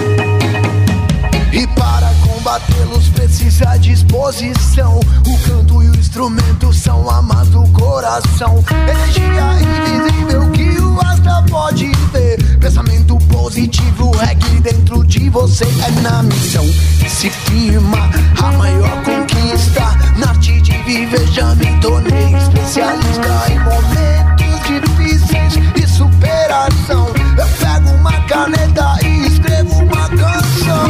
[1.51, 4.99] E para combatê-los precisa disposição.
[4.99, 8.63] O canto e o instrumento são amas do coração.
[8.69, 12.37] Energia invisível que o asta pode ver.
[12.59, 16.65] Pensamento positivo, reggae dentro de você é na missão.
[16.99, 17.97] que Se firma
[18.43, 21.25] a maior conquista na arte de viver.
[21.29, 24.41] Já me tornei especialista em momentos
[24.79, 27.07] difíceis superação.
[27.37, 30.80] Eu pego uma caneta e escrevo uma canção.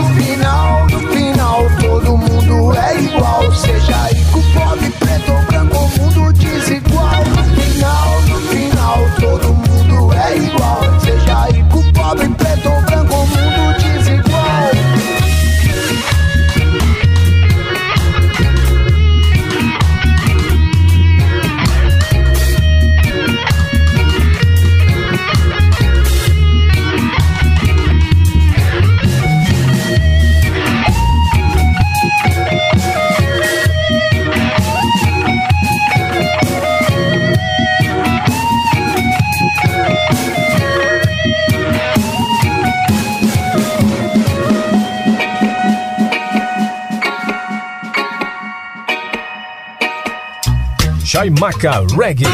[51.21, 52.25] Chaimaca Reggae.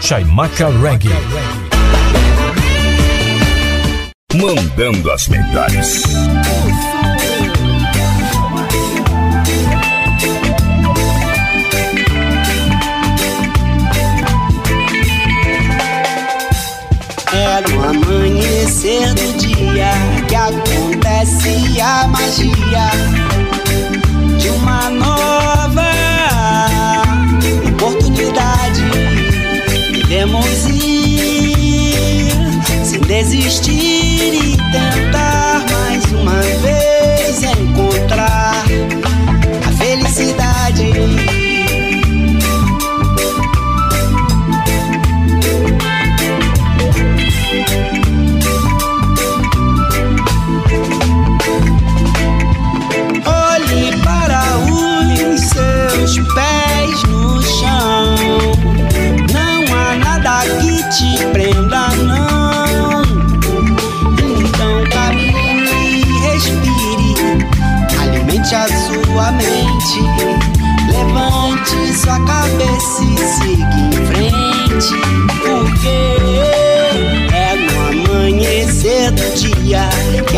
[0.00, 1.10] Chaimaca Reggae.
[4.40, 5.28] Mandando as.
[17.34, 19.90] É no amanhecer do dia
[20.26, 22.90] que acontece a magia
[24.38, 25.65] de uma nova
[30.08, 32.30] Devemos ir
[32.84, 38.65] sem desistir e tentar mais uma vez encontrar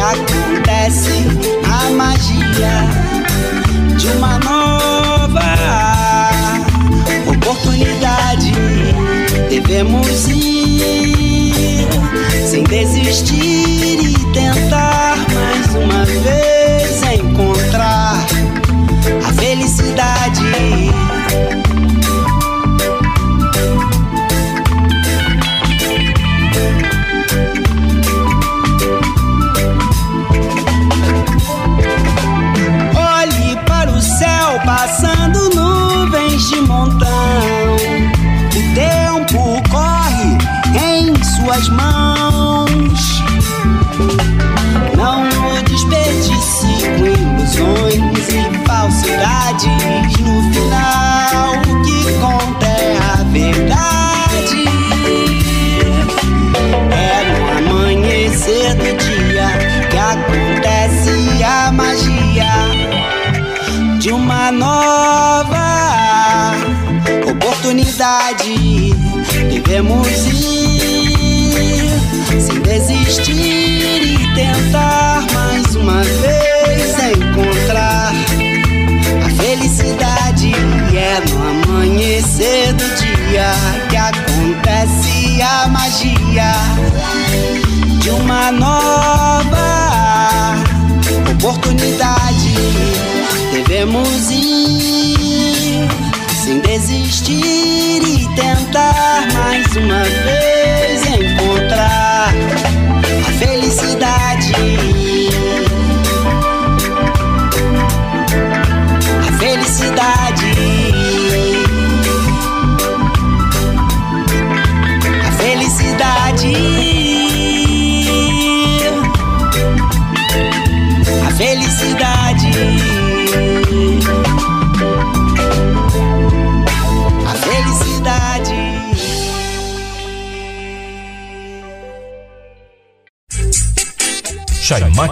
[0.00, 1.10] acontece
[1.64, 2.88] a magia
[3.96, 5.42] de uma nova
[7.26, 8.52] oportunidade.
[9.48, 11.86] Devemos ir
[12.46, 14.87] sem desistir e tentar.
[64.28, 66.52] uma nova
[67.30, 68.92] oportunidade.
[69.50, 71.88] Devemos ir
[72.38, 78.12] sem desistir e tentar mais uma vez encontrar
[79.24, 80.52] a felicidade.
[80.94, 83.50] É no amanhecer do dia
[83.88, 86.52] que acontece a magia
[88.02, 90.54] de uma nova
[91.32, 92.87] oportunidade.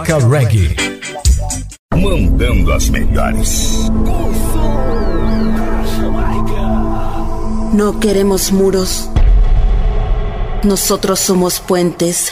[0.07, 0.73] Toca Reggae.
[1.93, 3.89] Mandando as melhores.
[7.73, 9.09] No queremos muros.
[10.63, 12.31] Nosotros somos puentes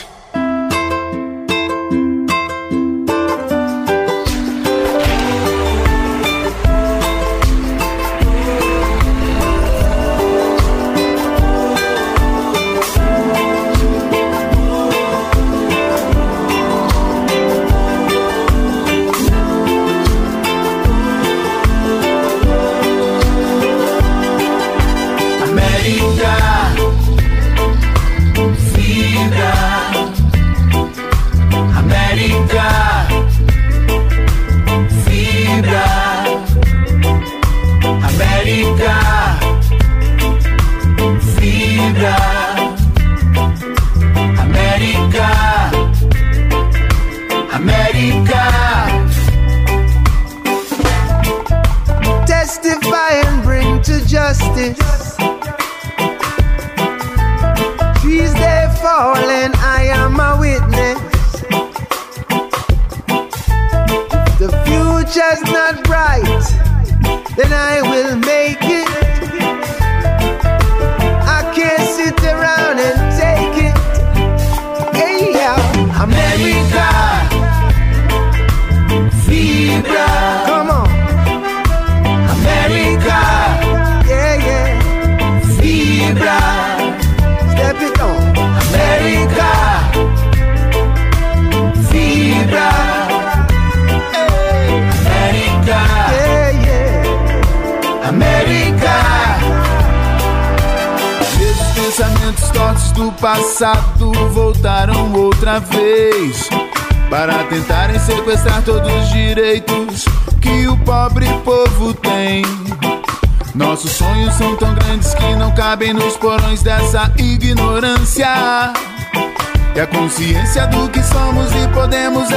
[120.06, 122.32] consciência do que somos e podemos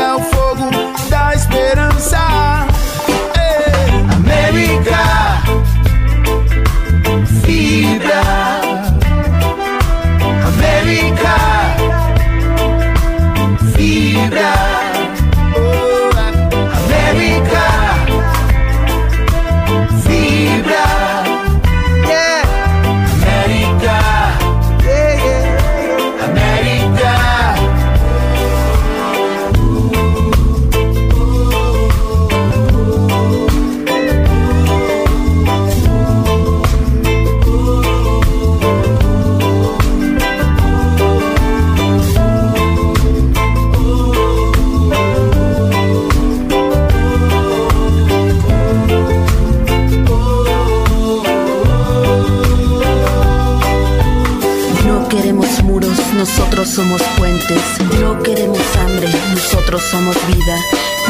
[56.79, 57.61] somos puentes.
[58.01, 60.57] No queremos hambre, nosotros somos vida.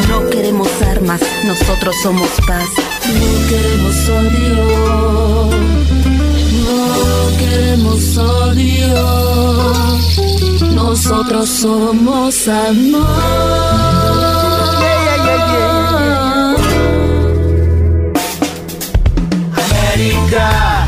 [0.07, 2.65] No queremos armas, nosotros somos paz.
[3.05, 5.49] No queremos odio.
[6.65, 8.97] No queremos odio.
[10.73, 13.05] Nosotros somos amor.
[19.53, 20.78] América.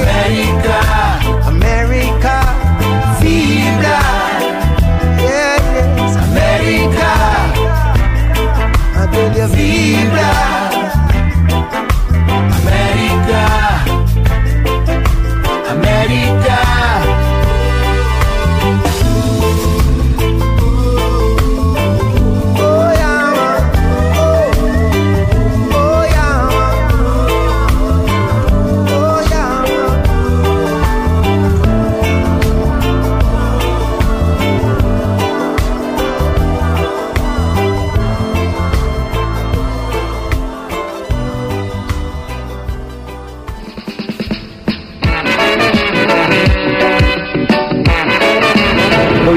[0.00, 0.80] America,
[1.46, 2.40] America,
[3.20, 4.00] vibra.
[5.18, 7.12] Yes, America,
[9.48, 10.49] vibra.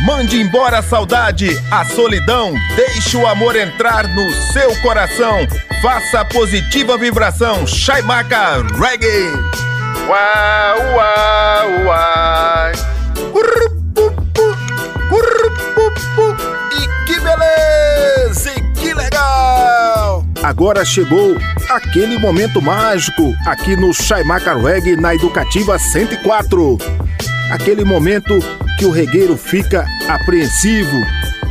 [0.00, 5.46] Mande embora a saudade, a solidão, deixe o amor entrar no seu coração.
[5.80, 9.30] Faça a positiva vibração, Chaimaca Reggae.
[10.08, 12.72] Uau, uau, uau.
[13.32, 14.56] Urrupupu,
[15.12, 16.36] urrupupu.
[16.72, 20.24] E que beleza, e que legal.
[20.42, 21.36] Agora chegou
[21.70, 26.78] aquele momento mágico aqui no Chaimaca Reggae na Educativa 104.
[27.52, 28.38] Aquele momento
[28.78, 30.96] que o regueiro fica apreensivo,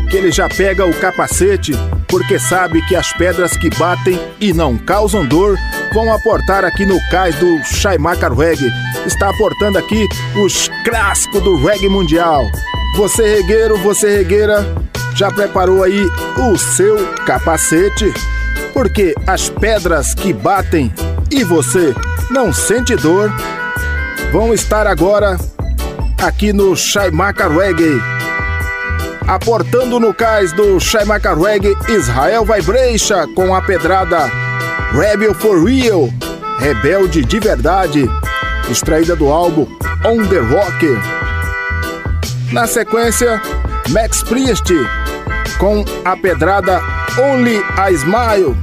[0.09, 1.73] que ele já pega o capacete
[2.07, 5.55] porque sabe que as pedras que batem e não causam dor
[5.93, 8.73] vão aportar aqui no cais do Chaimaca Reggae.
[9.05, 10.07] Está aportando aqui
[10.43, 12.49] os clássicos do reggae mundial.
[12.97, 14.65] Você regueiro, você regueira,
[15.13, 16.03] já preparou aí
[16.35, 16.97] o seu
[17.27, 18.11] capacete?
[18.73, 20.91] Porque as pedras que batem
[21.29, 21.93] e você
[22.31, 23.31] não sente dor
[24.31, 25.37] vão estar agora
[26.21, 27.99] aqui no Chaimaca Reggae.
[29.27, 34.29] Aportando no cais do Chaimaca Reggae, Israel Vibration com a pedrada
[34.91, 36.09] Rebel for Real,
[36.59, 38.09] Rebelde de Verdade,
[38.69, 39.65] extraída do álbum
[40.05, 40.85] On The Rock.
[42.51, 43.41] Na sequência,
[43.89, 44.71] Max Priest
[45.57, 46.81] com a pedrada
[47.17, 48.55] Only a Smile,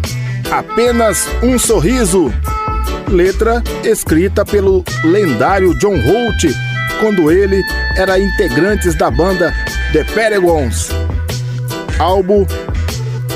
[0.50, 2.32] apenas um sorriso.
[3.08, 6.67] Letra escrita pelo lendário John Holt,
[7.00, 7.62] quando ele
[7.96, 9.52] era integrante da banda
[9.92, 10.88] The Paragons.
[11.98, 12.46] Álbum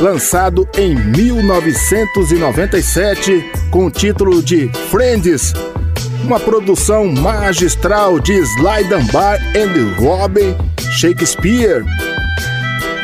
[0.01, 5.55] lançado em 1997 com o título de Friends,
[6.24, 10.56] uma produção magistral de Sly Dunbar and Robin
[10.90, 11.84] Shakespeare.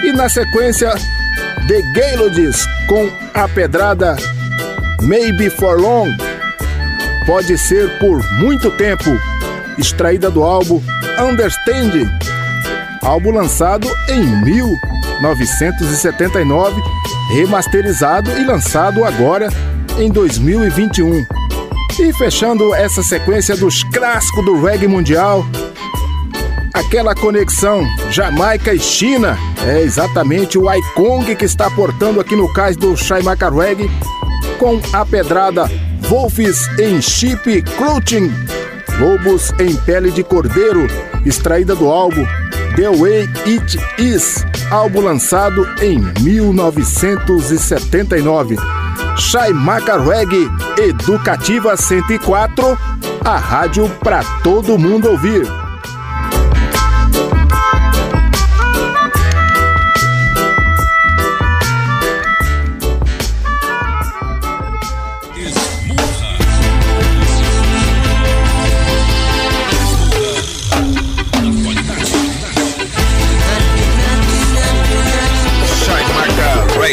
[0.03, 0.93] E na sequência,
[1.69, 4.17] The Gaylords com a pedrada
[5.03, 6.09] Maybe for Long,
[7.27, 9.17] pode ser por muito tempo,
[9.79, 10.83] extraída do álbum
[11.19, 12.11] Understand,
[13.03, 16.81] álbum lançado em 1979,
[17.35, 19.49] remasterizado e lançado agora
[19.99, 21.27] em 2021.
[22.01, 25.45] E fechando essa sequência dos clássicos do reggae mundial,
[26.73, 29.37] aquela conexão Jamaica e China,
[29.67, 33.91] é exatamente o Aikong que está portando aqui no cais do Chaimaca Reggae
[34.59, 35.69] com a pedrada
[36.09, 38.33] Wolves em Chip Crouching,
[38.99, 40.89] Lobos em Pele de Cordeiro,
[41.25, 42.27] extraída do álbum
[42.75, 48.57] The Way It Is, álbum lançado em 1979.
[49.17, 52.77] Chaimaca Reggae Educativa 104,
[53.25, 55.47] a rádio para todo mundo ouvir.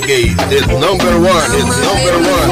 [0.07, 1.49] It's number one.
[1.49, 2.45] It's number one.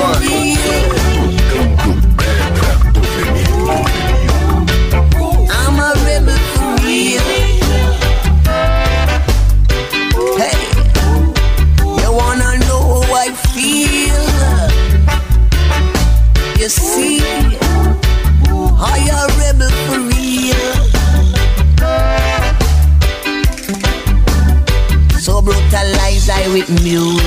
[5.51, 7.21] I'm a rebel for real.
[10.35, 10.57] Hey,
[12.01, 14.23] you wanna know how I feel?
[16.59, 17.21] You see,
[18.49, 20.63] I a rebel for real.
[25.19, 27.22] So brutalize I with music.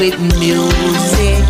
[0.00, 1.42] With music.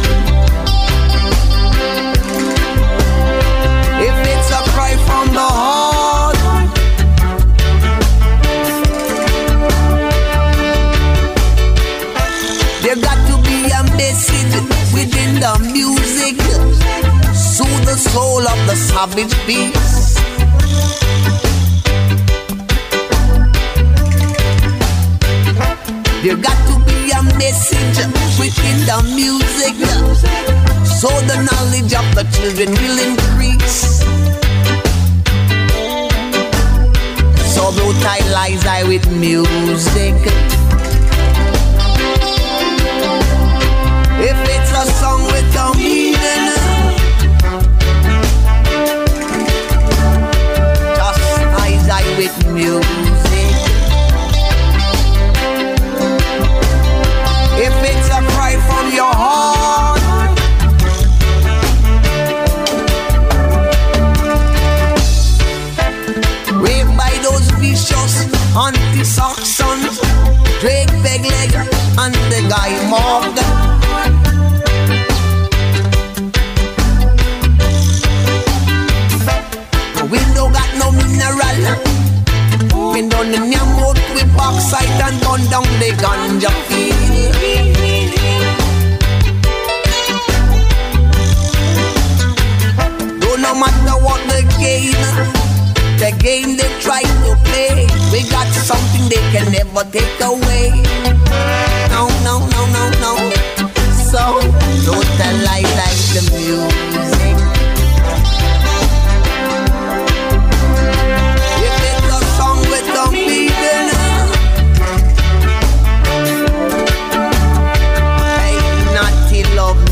[4.01, 6.37] If it's a cry from the heart,
[12.83, 14.55] there got to be a message
[14.95, 16.41] within the music.
[17.35, 19.88] Soothe the soul of the savage beast.
[27.39, 27.99] Message
[28.39, 29.77] within the music.
[30.99, 34.03] So the knowledge of the children will increase.
[37.55, 40.19] So brutalize I with music.
[44.21, 46.47] If it's a song with a meaning,
[50.97, 53.08] chastise I with music.
[85.89, 86.99] The ganja field.
[93.21, 94.93] Don't no matter what the game,
[95.99, 97.87] the game they try to play.
[98.13, 100.71] We got something they can never take away.
[101.91, 103.13] No, no, no, no, no.
[104.11, 104.23] So
[104.85, 105.09] don't
[105.47, 107.18] lie like the music.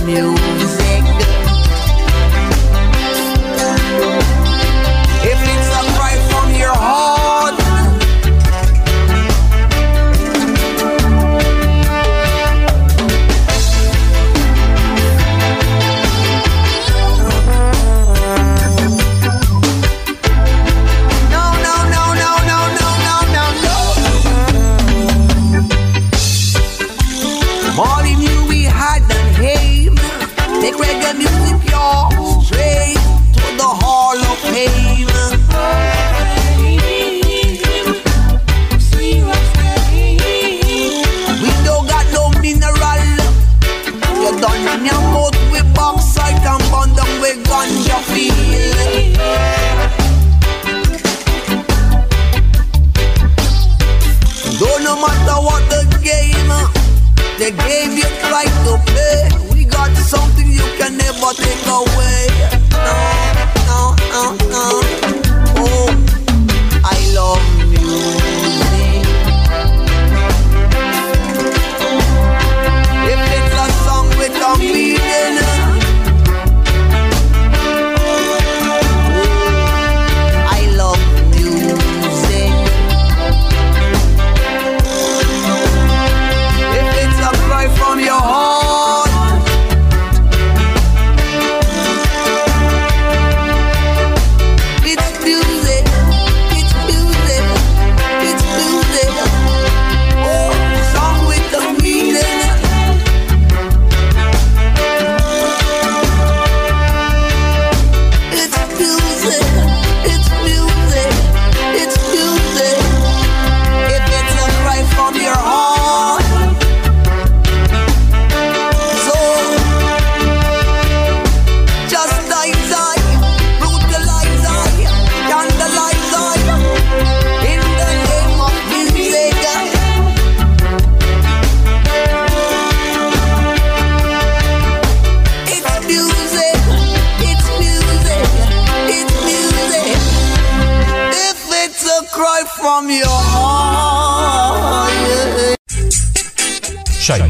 [0.07, 0.56] meu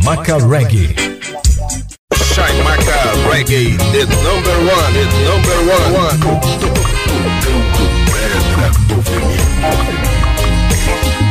[0.06, 0.94] Chaimaca Reggae.
[2.14, 2.94] Chaimaca
[3.28, 5.58] Reggae, the number one, the number
[5.98, 6.14] one.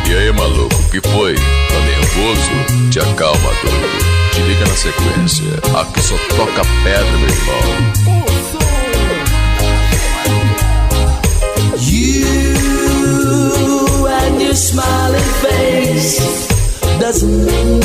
[0.06, 1.35] E aí, maluco, que foi?
[1.35, 2.52] Tá nervoso?
[2.91, 3.88] Te acalma, doido.
[4.34, 5.53] Te liga na sequência.
[5.80, 7.61] Aqui só toca pedra, meu irmão.
[11.80, 16.55] You and your smiling face
[17.00, 17.82] doesn't mean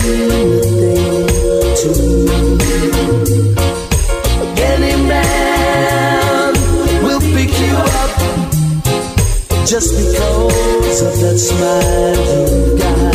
[1.76, 1.88] to
[7.02, 8.12] will pick you up
[9.66, 13.14] just because of that smile you've got.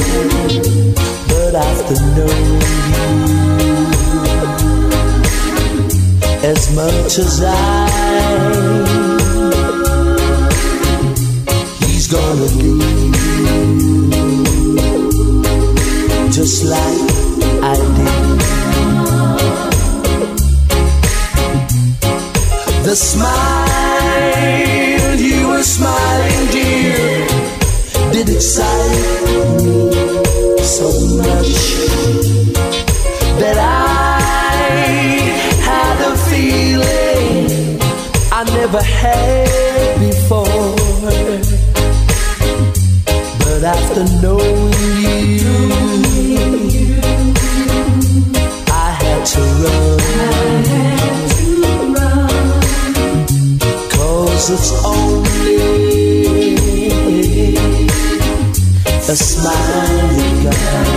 [1.30, 2.62] But after knowing
[2.92, 3.06] you
[6.52, 7.50] as much as I
[11.80, 12.75] he's gonna leave
[16.70, 17.02] like
[17.62, 18.26] I did.
[22.86, 23.56] The smile
[25.20, 27.28] you were smiling, dear,
[28.12, 29.22] did excite
[29.64, 29.92] me
[30.64, 30.88] so
[31.22, 31.54] much
[33.42, 34.20] that I
[35.70, 37.80] had a feeling
[38.32, 40.76] I never had before.
[43.40, 44.55] But after knowing
[54.58, 56.56] It's only
[59.10, 60.95] a smile you got.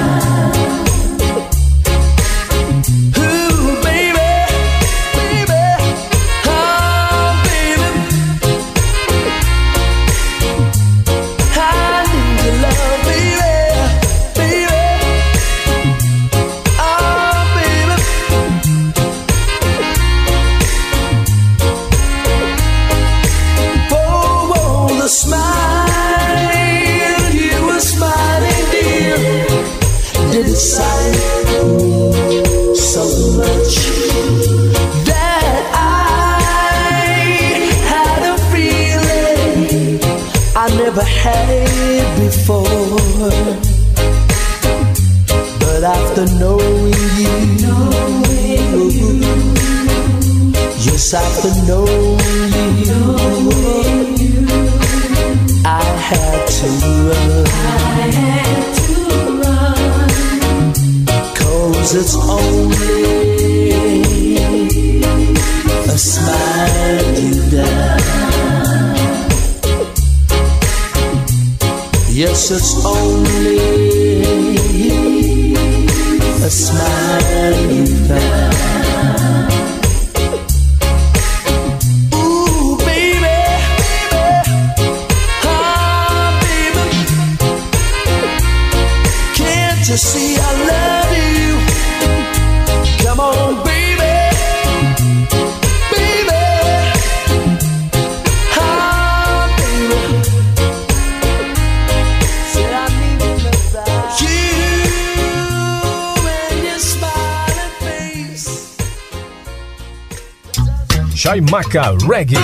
[111.49, 112.37] Chaimaca Reggae.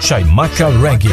[0.00, 1.12] Chaimaca Reggae.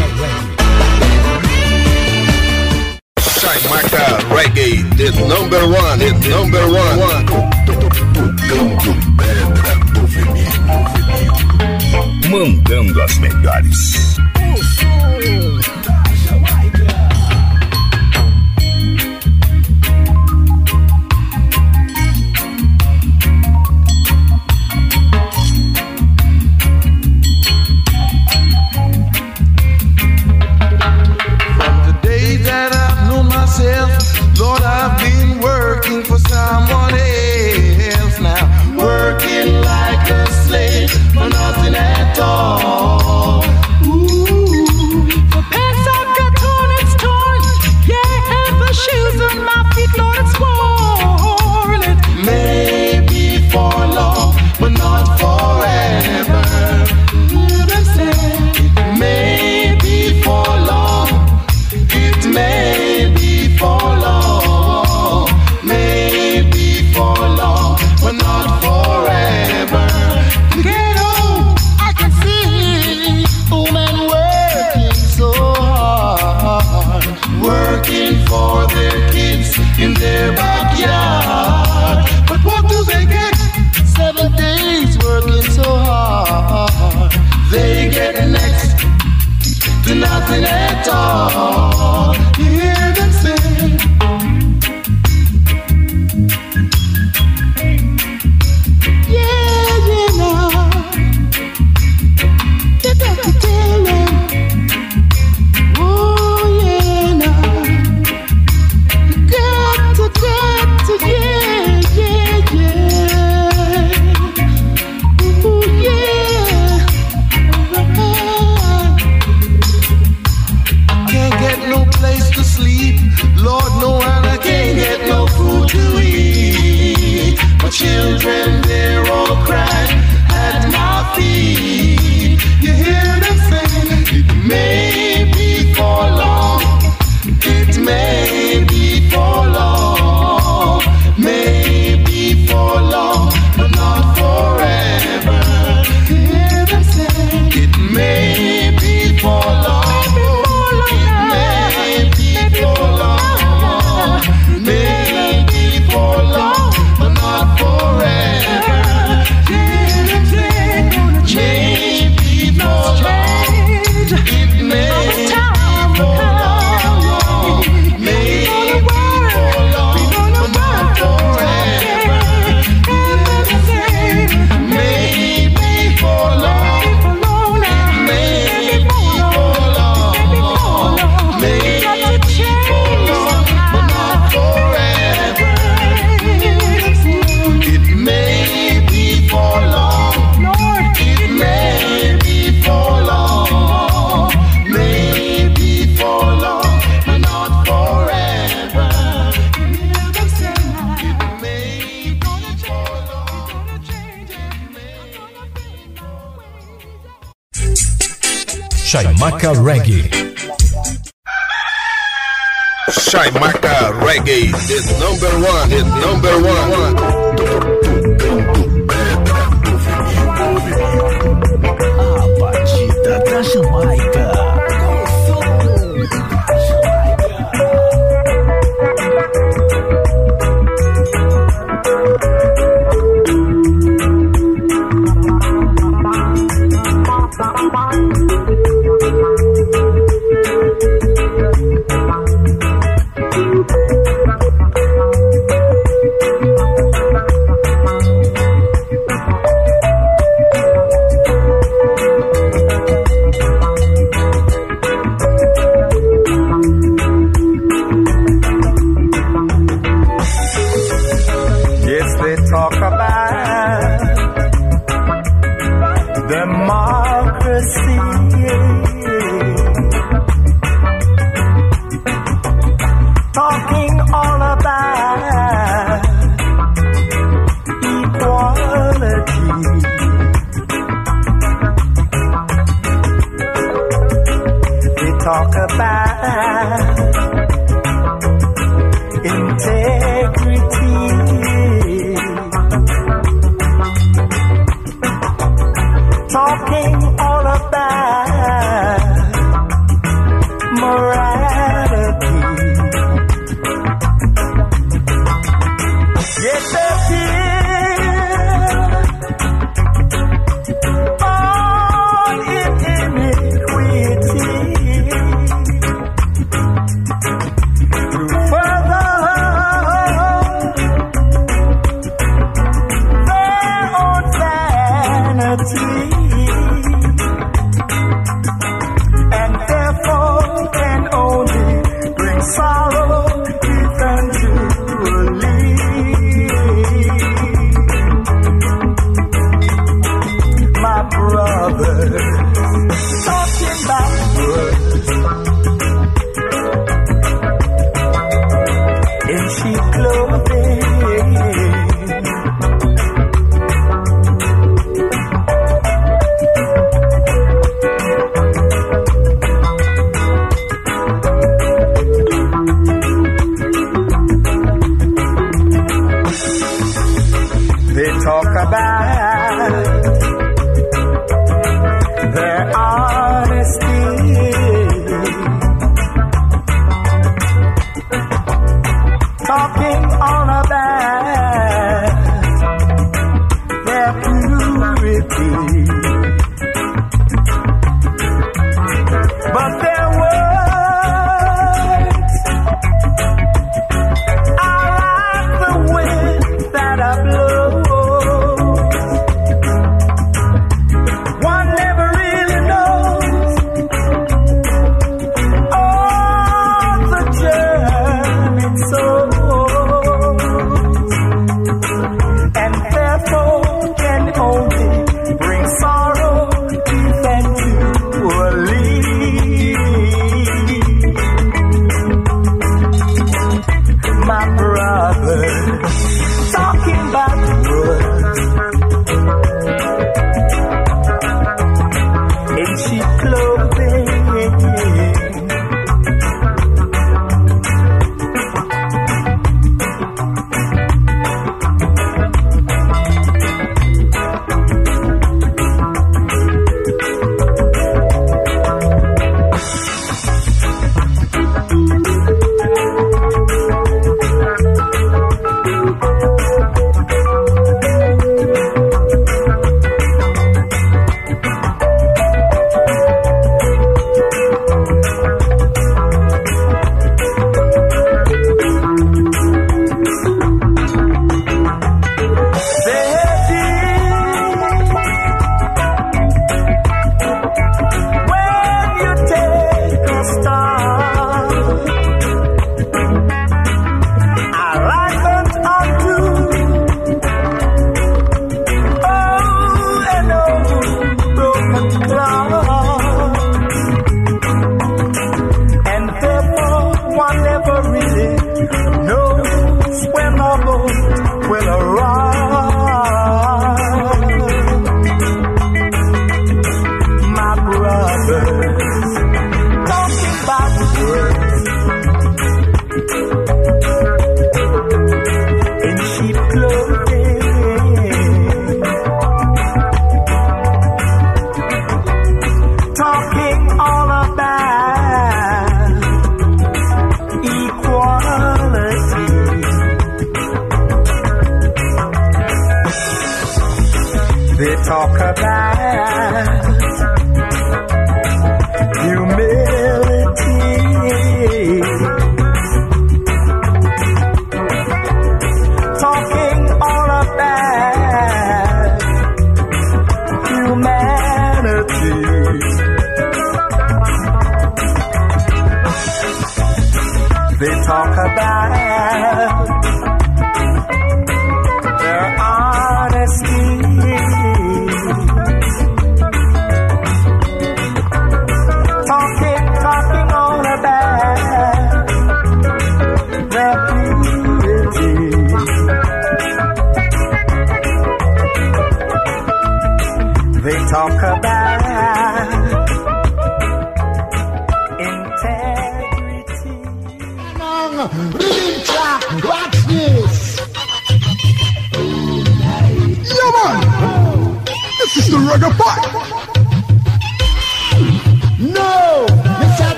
[3.18, 7.26] Chaimaca Reggae, the number one, the number one.
[7.66, 10.78] Tocando pedra do veneno.
[12.32, 13.98] Mandando as melhores.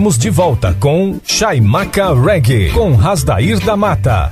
[0.00, 4.30] Estamos de volta com Chaimaca Reggae, com Rasdair da Mata.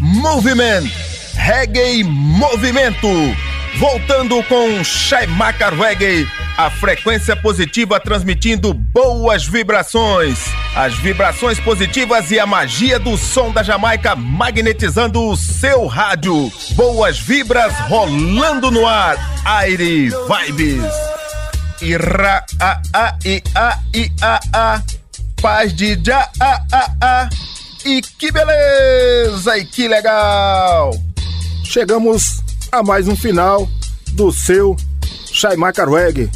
[0.00, 0.90] Moviment,
[1.36, 3.53] Reggae Movimento.
[3.78, 10.38] Voltando com Chaimaca Reggae, a frequência positiva transmitindo boas vibrações.
[10.76, 16.52] As vibrações positivas e a magia do som da Jamaica magnetizando o seu rádio.
[16.70, 19.16] Boas vibras rolando no ar.
[19.44, 20.92] Aire Vibes.
[21.82, 24.82] Ira, a, a, i, a, i, a, a.
[25.42, 27.28] Paz de já, a, a, a.
[27.84, 29.58] E que beleza!
[29.58, 30.92] E que legal!
[31.64, 32.43] Chegamos
[32.74, 33.68] a mais um final
[34.14, 34.74] do seu
[35.30, 36.28] Chaimaca Reggae.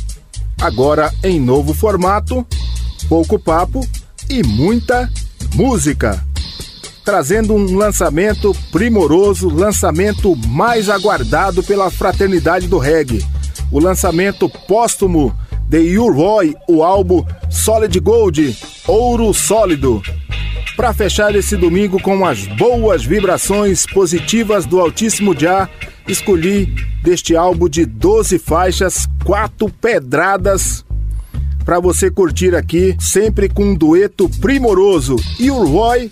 [0.60, 2.46] Agora em novo formato,
[3.08, 3.84] pouco papo
[4.30, 5.10] e muita
[5.56, 6.24] música.
[7.04, 13.26] Trazendo um lançamento primoroso, lançamento mais aguardado pela fraternidade do reggae.
[13.72, 15.36] O lançamento póstumo
[15.68, 18.56] de U-Roy, o álbum Solid Gold,
[18.86, 20.00] Ouro Sólido.
[20.78, 25.68] Para fechar esse domingo com as boas vibrações positivas do Altíssimo Já,
[26.06, 26.72] escolhi
[27.02, 30.84] deste álbum de 12 faixas, quatro pedradas
[31.64, 35.16] para você curtir aqui, sempre com um dueto primoroso.
[35.40, 36.08] E o Roy,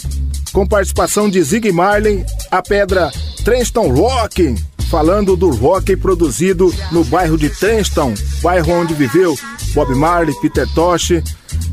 [0.52, 3.12] com participação de Zig Marley, a pedra
[3.44, 4.52] Trenston Rock,
[4.90, 9.38] falando do rock produzido no bairro de Trenston, bairro onde viveu
[9.72, 11.22] Bob Marley, Peter Tosh,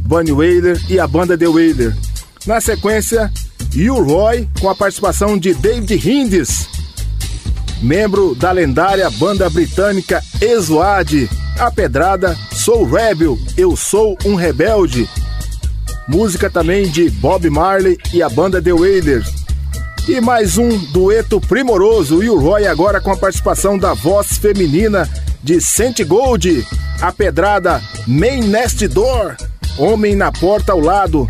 [0.05, 2.12] Bunny Wailer e a banda The Wailer.
[2.45, 3.31] Na sequência,
[3.73, 6.67] You Roy, com a participação de David Hindis,
[7.81, 11.29] membro da lendária banda britânica Exoad.
[11.57, 15.07] A pedrada Sou Rebel, Eu Sou um Rebelde.
[16.07, 19.31] música também de Bob Marley e a banda The Wailers.
[20.07, 25.09] E mais um dueto primoroso, e o Roy agora com a participação da voz feminina
[25.41, 26.67] de Saint Gold,
[26.99, 29.37] a pedrada Main Nest Door,
[29.77, 31.29] Homem na Porta ao Lado.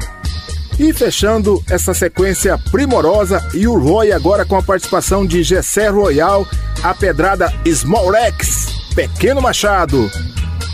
[0.83, 6.45] E fechando essa sequência primorosa, e o Roy agora com a participação de Gessé Royal,
[6.83, 10.11] a pedrada Small Rex, Pequeno Machado.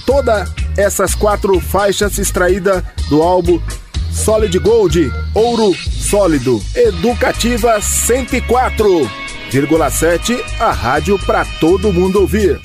[0.08, 3.62] Toda essas quatro faixas extraídas do álbum
[4.12, 12.60] Solid Gold, Ouro Sólido, Educativa 104,7, a rádio para todo mundo ouvir.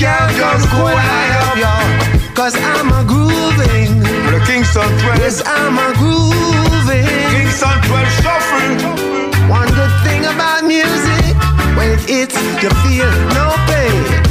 [0.00, 2.32] Can't come cool I up, yo.
[2.32, 4.00] Cause I'm a grooving.
[4.32, 5.18] The Kingston 12.
[5.20, 7.04] Yes, I'm a grooving.
[7.36, 9.50] Kingston 12 shuffle.
[9.52, 11.36] One good thing about music,
[11.76, 14.29] when it hits, you feel no pain.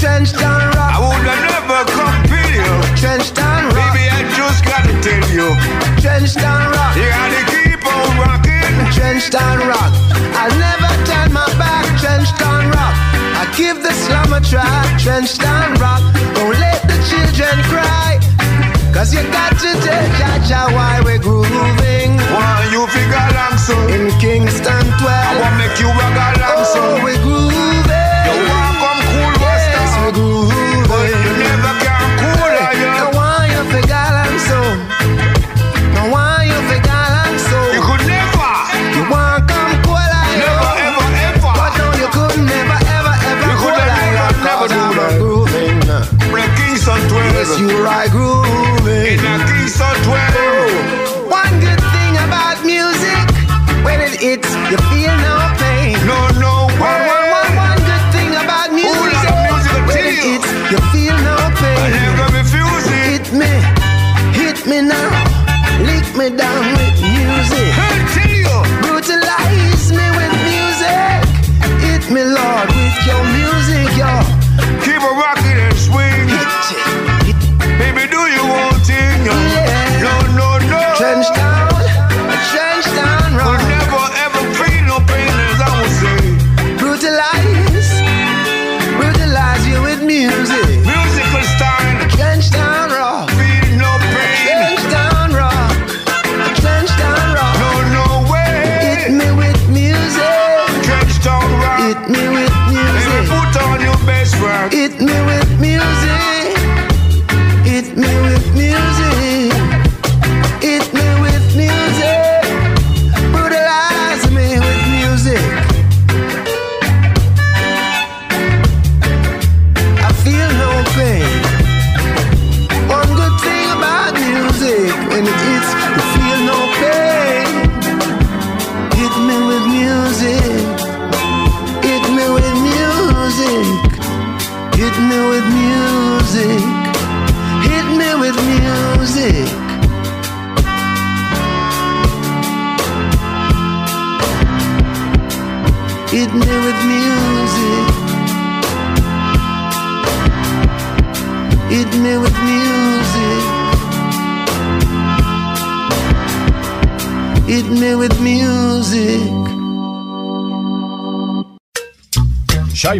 [0.00, 0.92] Trench down rock.
[0.92, 2.70] I would have never compare you.
[3.00, 3.96] Trench down rock.
[3.96, 5.48] Baby, I just gotta tell you.
[6.00, 6.92] Trench down rock.
[6.96, 8.74] You gotta keep on rocking.
[8.92, 9.92] Trench down rock.
[10.36, 11.84] I'll never turn my back.
[12.00, 12.94] Trench down rock.
[13.40, 14.68] I give the slum a try.
[15.00, 16.02] Trench down rock.
[16.36, 18.20] Don't let the children cry.
[18.92, 22.16] Cause you got to tell Jaja why we're grooving.
[22.32, 23.76] Why you figure along so?
[23.92, 25.04] In Kingston 12.
[25.04, 26.80] I wanna make you rock along so.
[26.80, 27.45] Oh, we're grooving.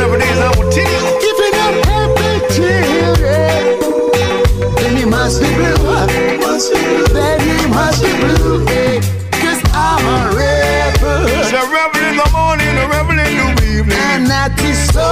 [0.00, 1.02] Every day, will tell you.
[1.20, 3.80] Giving up happy children.
[4.80, 5.76] Then you must be blue.
[7.12, 8.64] Then you must be blue.
[9.40, 11.28] Cause I'm a rebel.
[11.40, 13.98] It's a rebel in the morning, a rebel in the evening.
[14.16, 15.04] And that is so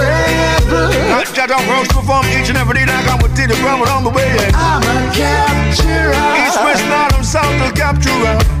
[0.00, 0.88] rebel.
[1.12, 3.56] I got our work to perform each and every day, like I would tell you,
[3.60, 4.30] from along the way.
[4.54, 6.16] I'm a capturer.
[6.40, 8.59] East, west, north, and south, to capture.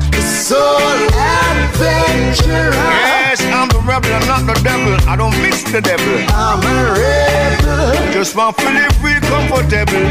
[0.50, 0.82] Soul
[1.14, 2.74] adventurer.
[2.74, 4.98] Yes, I'm the rebel, I'm not the devil.
[5.08, 6.26] I don't mix the devil.
[6.34, 8.12] I'm a rebel.
[8.12, 10.10] Just want to live free, comfortable.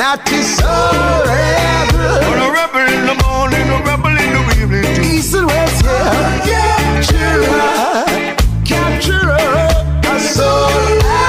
[0.00, 0.64] Not is so
[1.28, 2.24] rebel.
[2.24, 5.02] But a rebel in the morning, a rebel in the evening too.
[5.02, 7.04] East and west, yeah.
[7.04, 8.08] Capturer.
[8.64, 9.68] Capturer.
[10.08, 11.19] A soul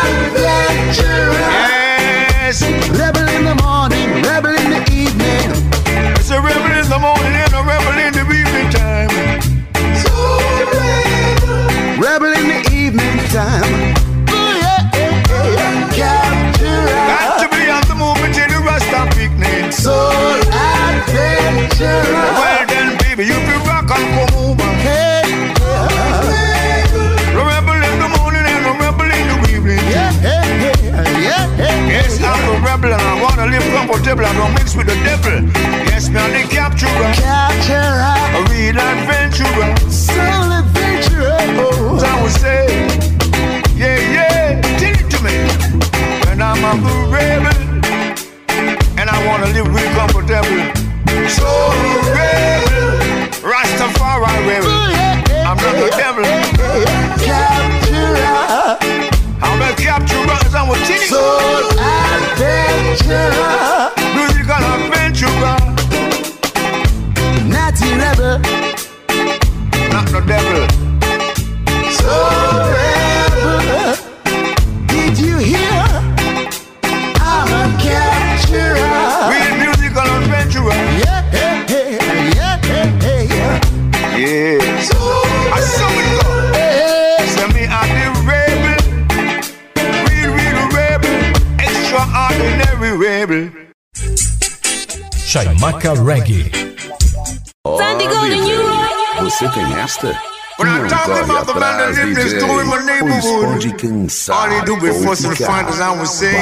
[21.81, 22.31] adventurer.
[22.37, 24.69] Well then, baby, you be rock and come over.
[24.85, 25.21] Hey,
[27.33, 29.79] A rebel in the morning and a rebel in the evening.
[29.89, 30.77] yeah, yeah, yeah,
[31.19, 31.87] yeah, yeah.
[31.89, 34.25] Yes, I'm a rebel and I wanna live comfortable.
[34.25, 35.41] I don't mix with the devil.
[35.89, 38.15] Yes, me I'm the capturer, Capturer.
[38.37, 39.69] a real adventurer.
[39.89, 41.37] Soul adventurer.
[41.57, 41.99] Oh.
[42.03, 42.65] I would say,
[43.75, 45.35] yeah, yeah, tell it to me.
[46.27, 46.73] When I'm a
[47.09, 47.57] rebel
[48.99, 50.80] and I wanna live real comfortable
[51.31, 51.51] so
[52.15, 52.65] real.
[53.41, 54.61] Rastafari,
[55.47, 56.25] I'm not the devil.
[57.25, 58.77] Capturer.
[59.41, 61.07] I'm a capturer, I'm a teen.
[61.09, 61.65] Soul
[62.21, 63.31] adventurer.
[64.15, 65.57] Musical adventurer.
[67.47, 68.35] Natty rebel.
[69.91, 70.90] Not the devil.
[95.31, 96.51] Chaimaca Reggae.
[97.77, 98.59] Sandy Golden, you
[99.21, 100.07] Você tem esta?
[100.57, 103.63] When I talk about the man that lived this story in my neighborhood,
[104.29, 106.35] all he do be forcing fun, as I would say.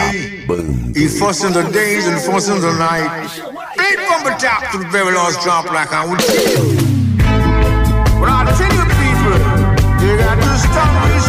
[0.95, 3.29] He forcing the days and forcing the night.
[3.77, 6.57] Played from the top to the very last drop, like I would say.
[8.17, 9.37] But I tell you, people,
[10.01, 11.28] you got to stop this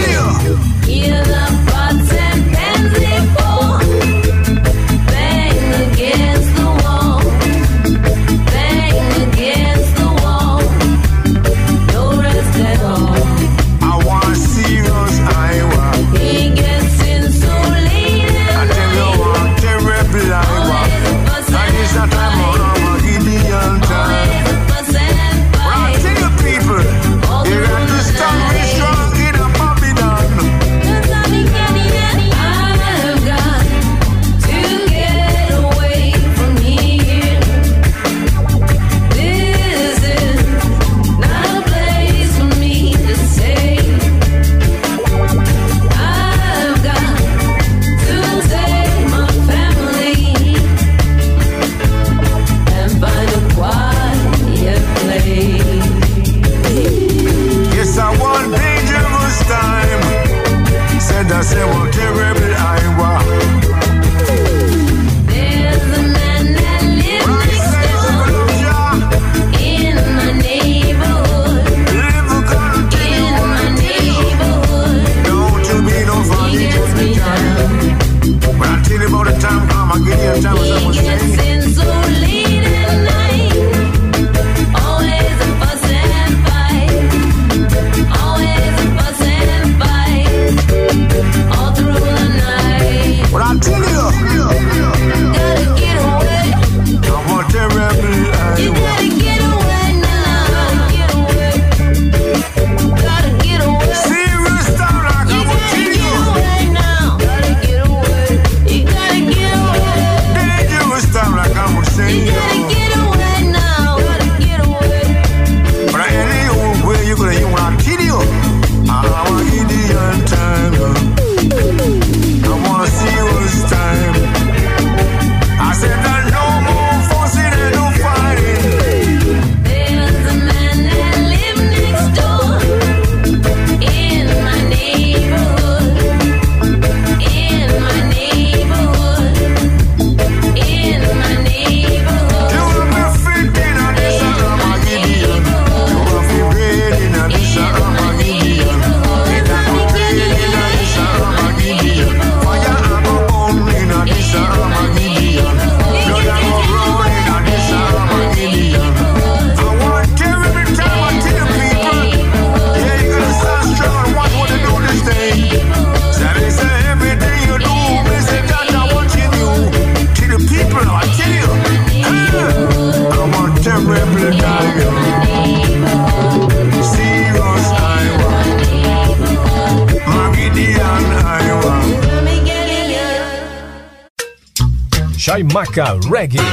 [186.11, 186.43] Reggae.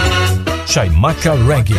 [0.71, 1.75] Shaimaka Reggae.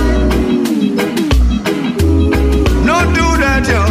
[2.88, 3.82] No do that, yo.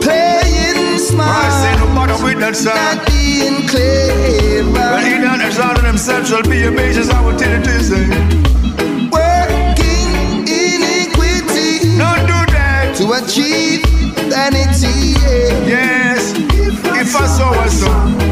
[0.00, 4.86] Playing smart, I say no matter with that not being clever.
[4.92, 8.04] But he that exalted himself shall be amazed, I will tell it to say.
[8.04, 9.08] Eh?
[9.16, 12.94] Working iniquity No do that.
[12.98, 13.82] to achieve
[14.30, 15.16] vanity.
[15.22, 15.72] Yeah.
[15.72, 16.32] Yes,
[17.00, 18.31] if I saw a song.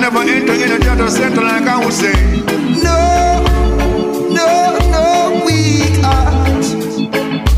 [0.00, 2.12] never enter in a judgment center like I would say.
[2.82, 3.42] No,
[4.38, 6.64] no, no weak heart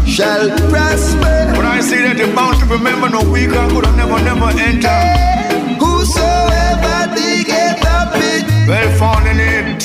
[0.06, 1.52] shall prosper.
[1.56, 5.78] But I say that you're bound to remember no weaker could have never, never entered.
[5.80, 9.82] Whosoever diggeth a pit Well, fall in it.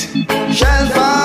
[0.54, 1.17] shall fall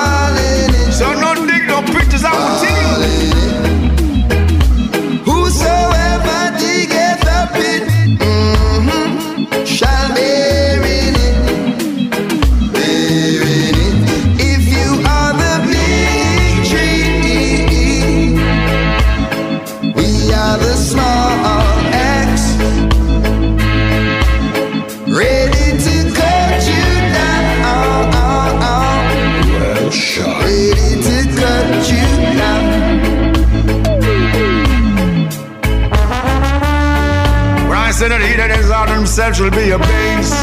[39.14, 40.34] himself shall be a base.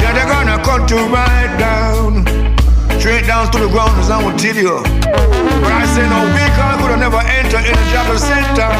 [0.00, 2.24] Yeah, they're gonna cut you right down.
[2.98, 4.80] Straight down to the ground, as I will tell you.
[5.60, 8.72] But I say no weaker could have never entered in the judgment center.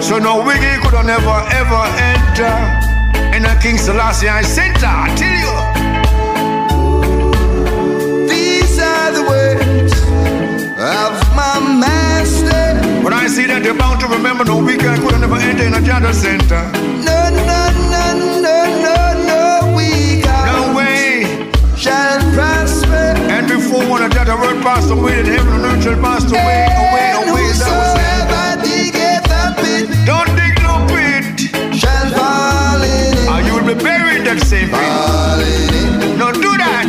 [0.00, 1.82] So no wicked could have never ever
[2.14, 2.54] enter
[3.34, 4.86] in the King Selassie center.
[4.86, 5.54] I tell you.
[8.30, 9.94] These are the words
[10.78, 13.02] of my master.
[13.02, 15.72] But I see that you're bound to remember no weaker could have never entered in
[15.72, 16.62] the judgment center.
[17.02, 17.23] No,
[23.74, 27.10] Before one that the word passed away, and heaven and earth shall pass away, away,
[27.26, 27.50] away.
[27.58, 27.90] That was
[29.66, 29.90] it.
[30.06, 31.50] Don't dig no pit.
[31.74, 33.26] shall fall in it.
[33.26, 34.78] Or you will be buried in that same pit.
[34.78, 36.14] Fall in it.
[36.22, 36.86] No, do that.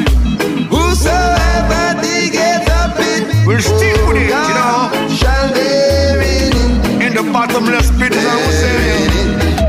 [0.70, 4.94] Whosoever diggeth a pit We'll stick with it, you know.
[5.10, 6.54] shall in it.
[7.02, 9.10] In the bottomless pit, as I was saying.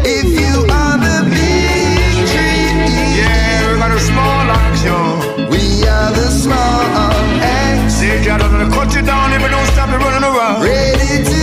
[0.04, 2.76] If you are the big tree,
[3.16, 5.48] Yeah, we got a small action.
[5.48, 6.85] we are the small
[8.28, 10.62] I'm gonna cut you down, if don't stop it running around.
[10.62, 11.35] Ready to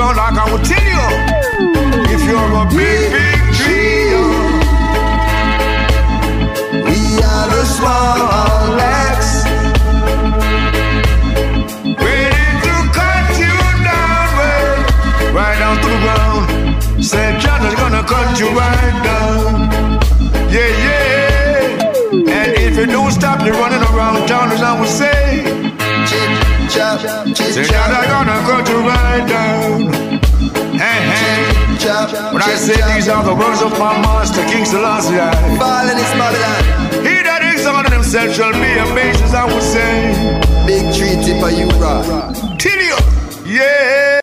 [0.00, 1.04] ground, like I will tell you.
[2.14, 4.08] If you're a big, big tree,
[6.88, 6.98] We
[7.30, 8.80] are the small
[9.12, 9.44] X.
[12.06, 13.56] Ready to cut you
[13.88, 14.72] down, well,
[15.38, 16.44] right down to the ground.
[17.04, 19.68] Said John is gonna cut you right down.
[20.54, 22.38] Yeah, yeah.
[22.38, 25.59] And if you don't stop you running around town, as I would say,
[26.98, 29.92] chop, chip, say John is gonna cut you right down.
[30.74, 31.78] Hey, hey.
[31.78, 32.32] chop.
[32.32, 35.16] When I say these are the words of my master, King Selassie.
[35.58, 36.62] Falling is Babylon.
[37.06, 40.14] He that exalted himself shall be amazed, as I would say.
[40.66, 42.34] Big tree tip of you rock.
[42.58, 42.96] Till you,
[43.46, 44.20] yeah.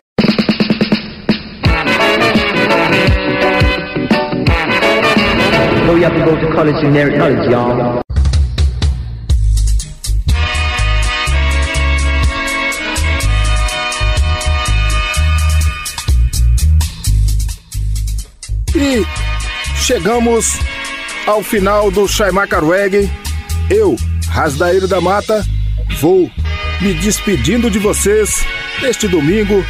[6.18, 7.97] to go to college in generic knowledge, y'all.
[18.88, 19.06] E
[19.76, 20.58] chegamos
[21.26, 23.10] ao final do Shaimaka Reggae.
[23.68, 23.94] Eu,
[24.30, 25.46] Rasdaíro da Mata,
[26.00, 26.30] vou
[26.80, 28.46] me despedindo de vocês
[28.80, 29.62] neste domingo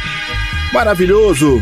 [0.71, 1.61] maravilhoso.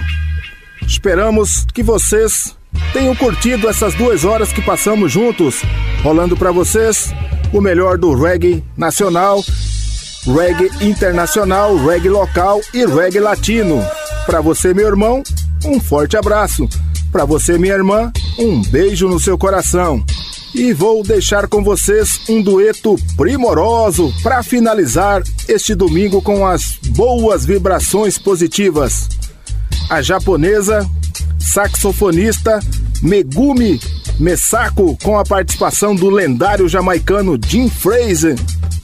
[0.86, 2.56] Esperamos que vocês
[2.94, 5.64] tenham curtido essas duas horas que passamos juntos,
[6.04, 7.12] rolando para vocês
[7.52, 9.44] o melhor do reggae nacional,
[10.28, 13.84] reggae internacional, reggae local e reggae latino.
[14.28, 15.24] Para você, meu irmão,
[15.66, 16.70] um forte abraço.
[17.18, 20.06] Para você, minha irmã, um beijo no seu coração.
[20.53, 27.44] E vou deixar com vocês um dueto primoroso para finalizar este domingo com as boas
[27.44, 29.10] vibrações positivas.
[29.89, 30.88] A japonesa
[31.39, 32.60] saxofonista
[33.02, 33.81] Megumi
[34.19, 38.35] Mesako com a participação do lendário jamaicano Jim Fraser.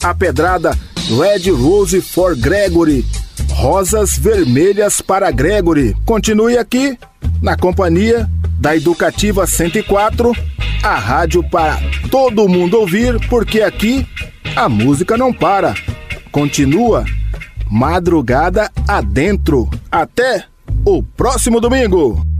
[0.01, 0.75] A pedrada
[1.07, 3.05] Red Rose for Gregory.
[3.51, 5.95] Rosas vermelhas para Gregory.
[6.03, 6.97] Continue aqui
[7.41, 8.29] na companhia
[8.59, 10.31] da Educativa 104,
[10.81, 11.77] a rádio para
[12.09, 14.07] todo mundo ouvir, porque aqui
[14.55, 15.73] a música não para.
[16.31, 17.05] Continua
[17.69, 19.69] madrugada adentro.
[19.91, 20.45] Até
[20.85, 22.32] o próximo domingo.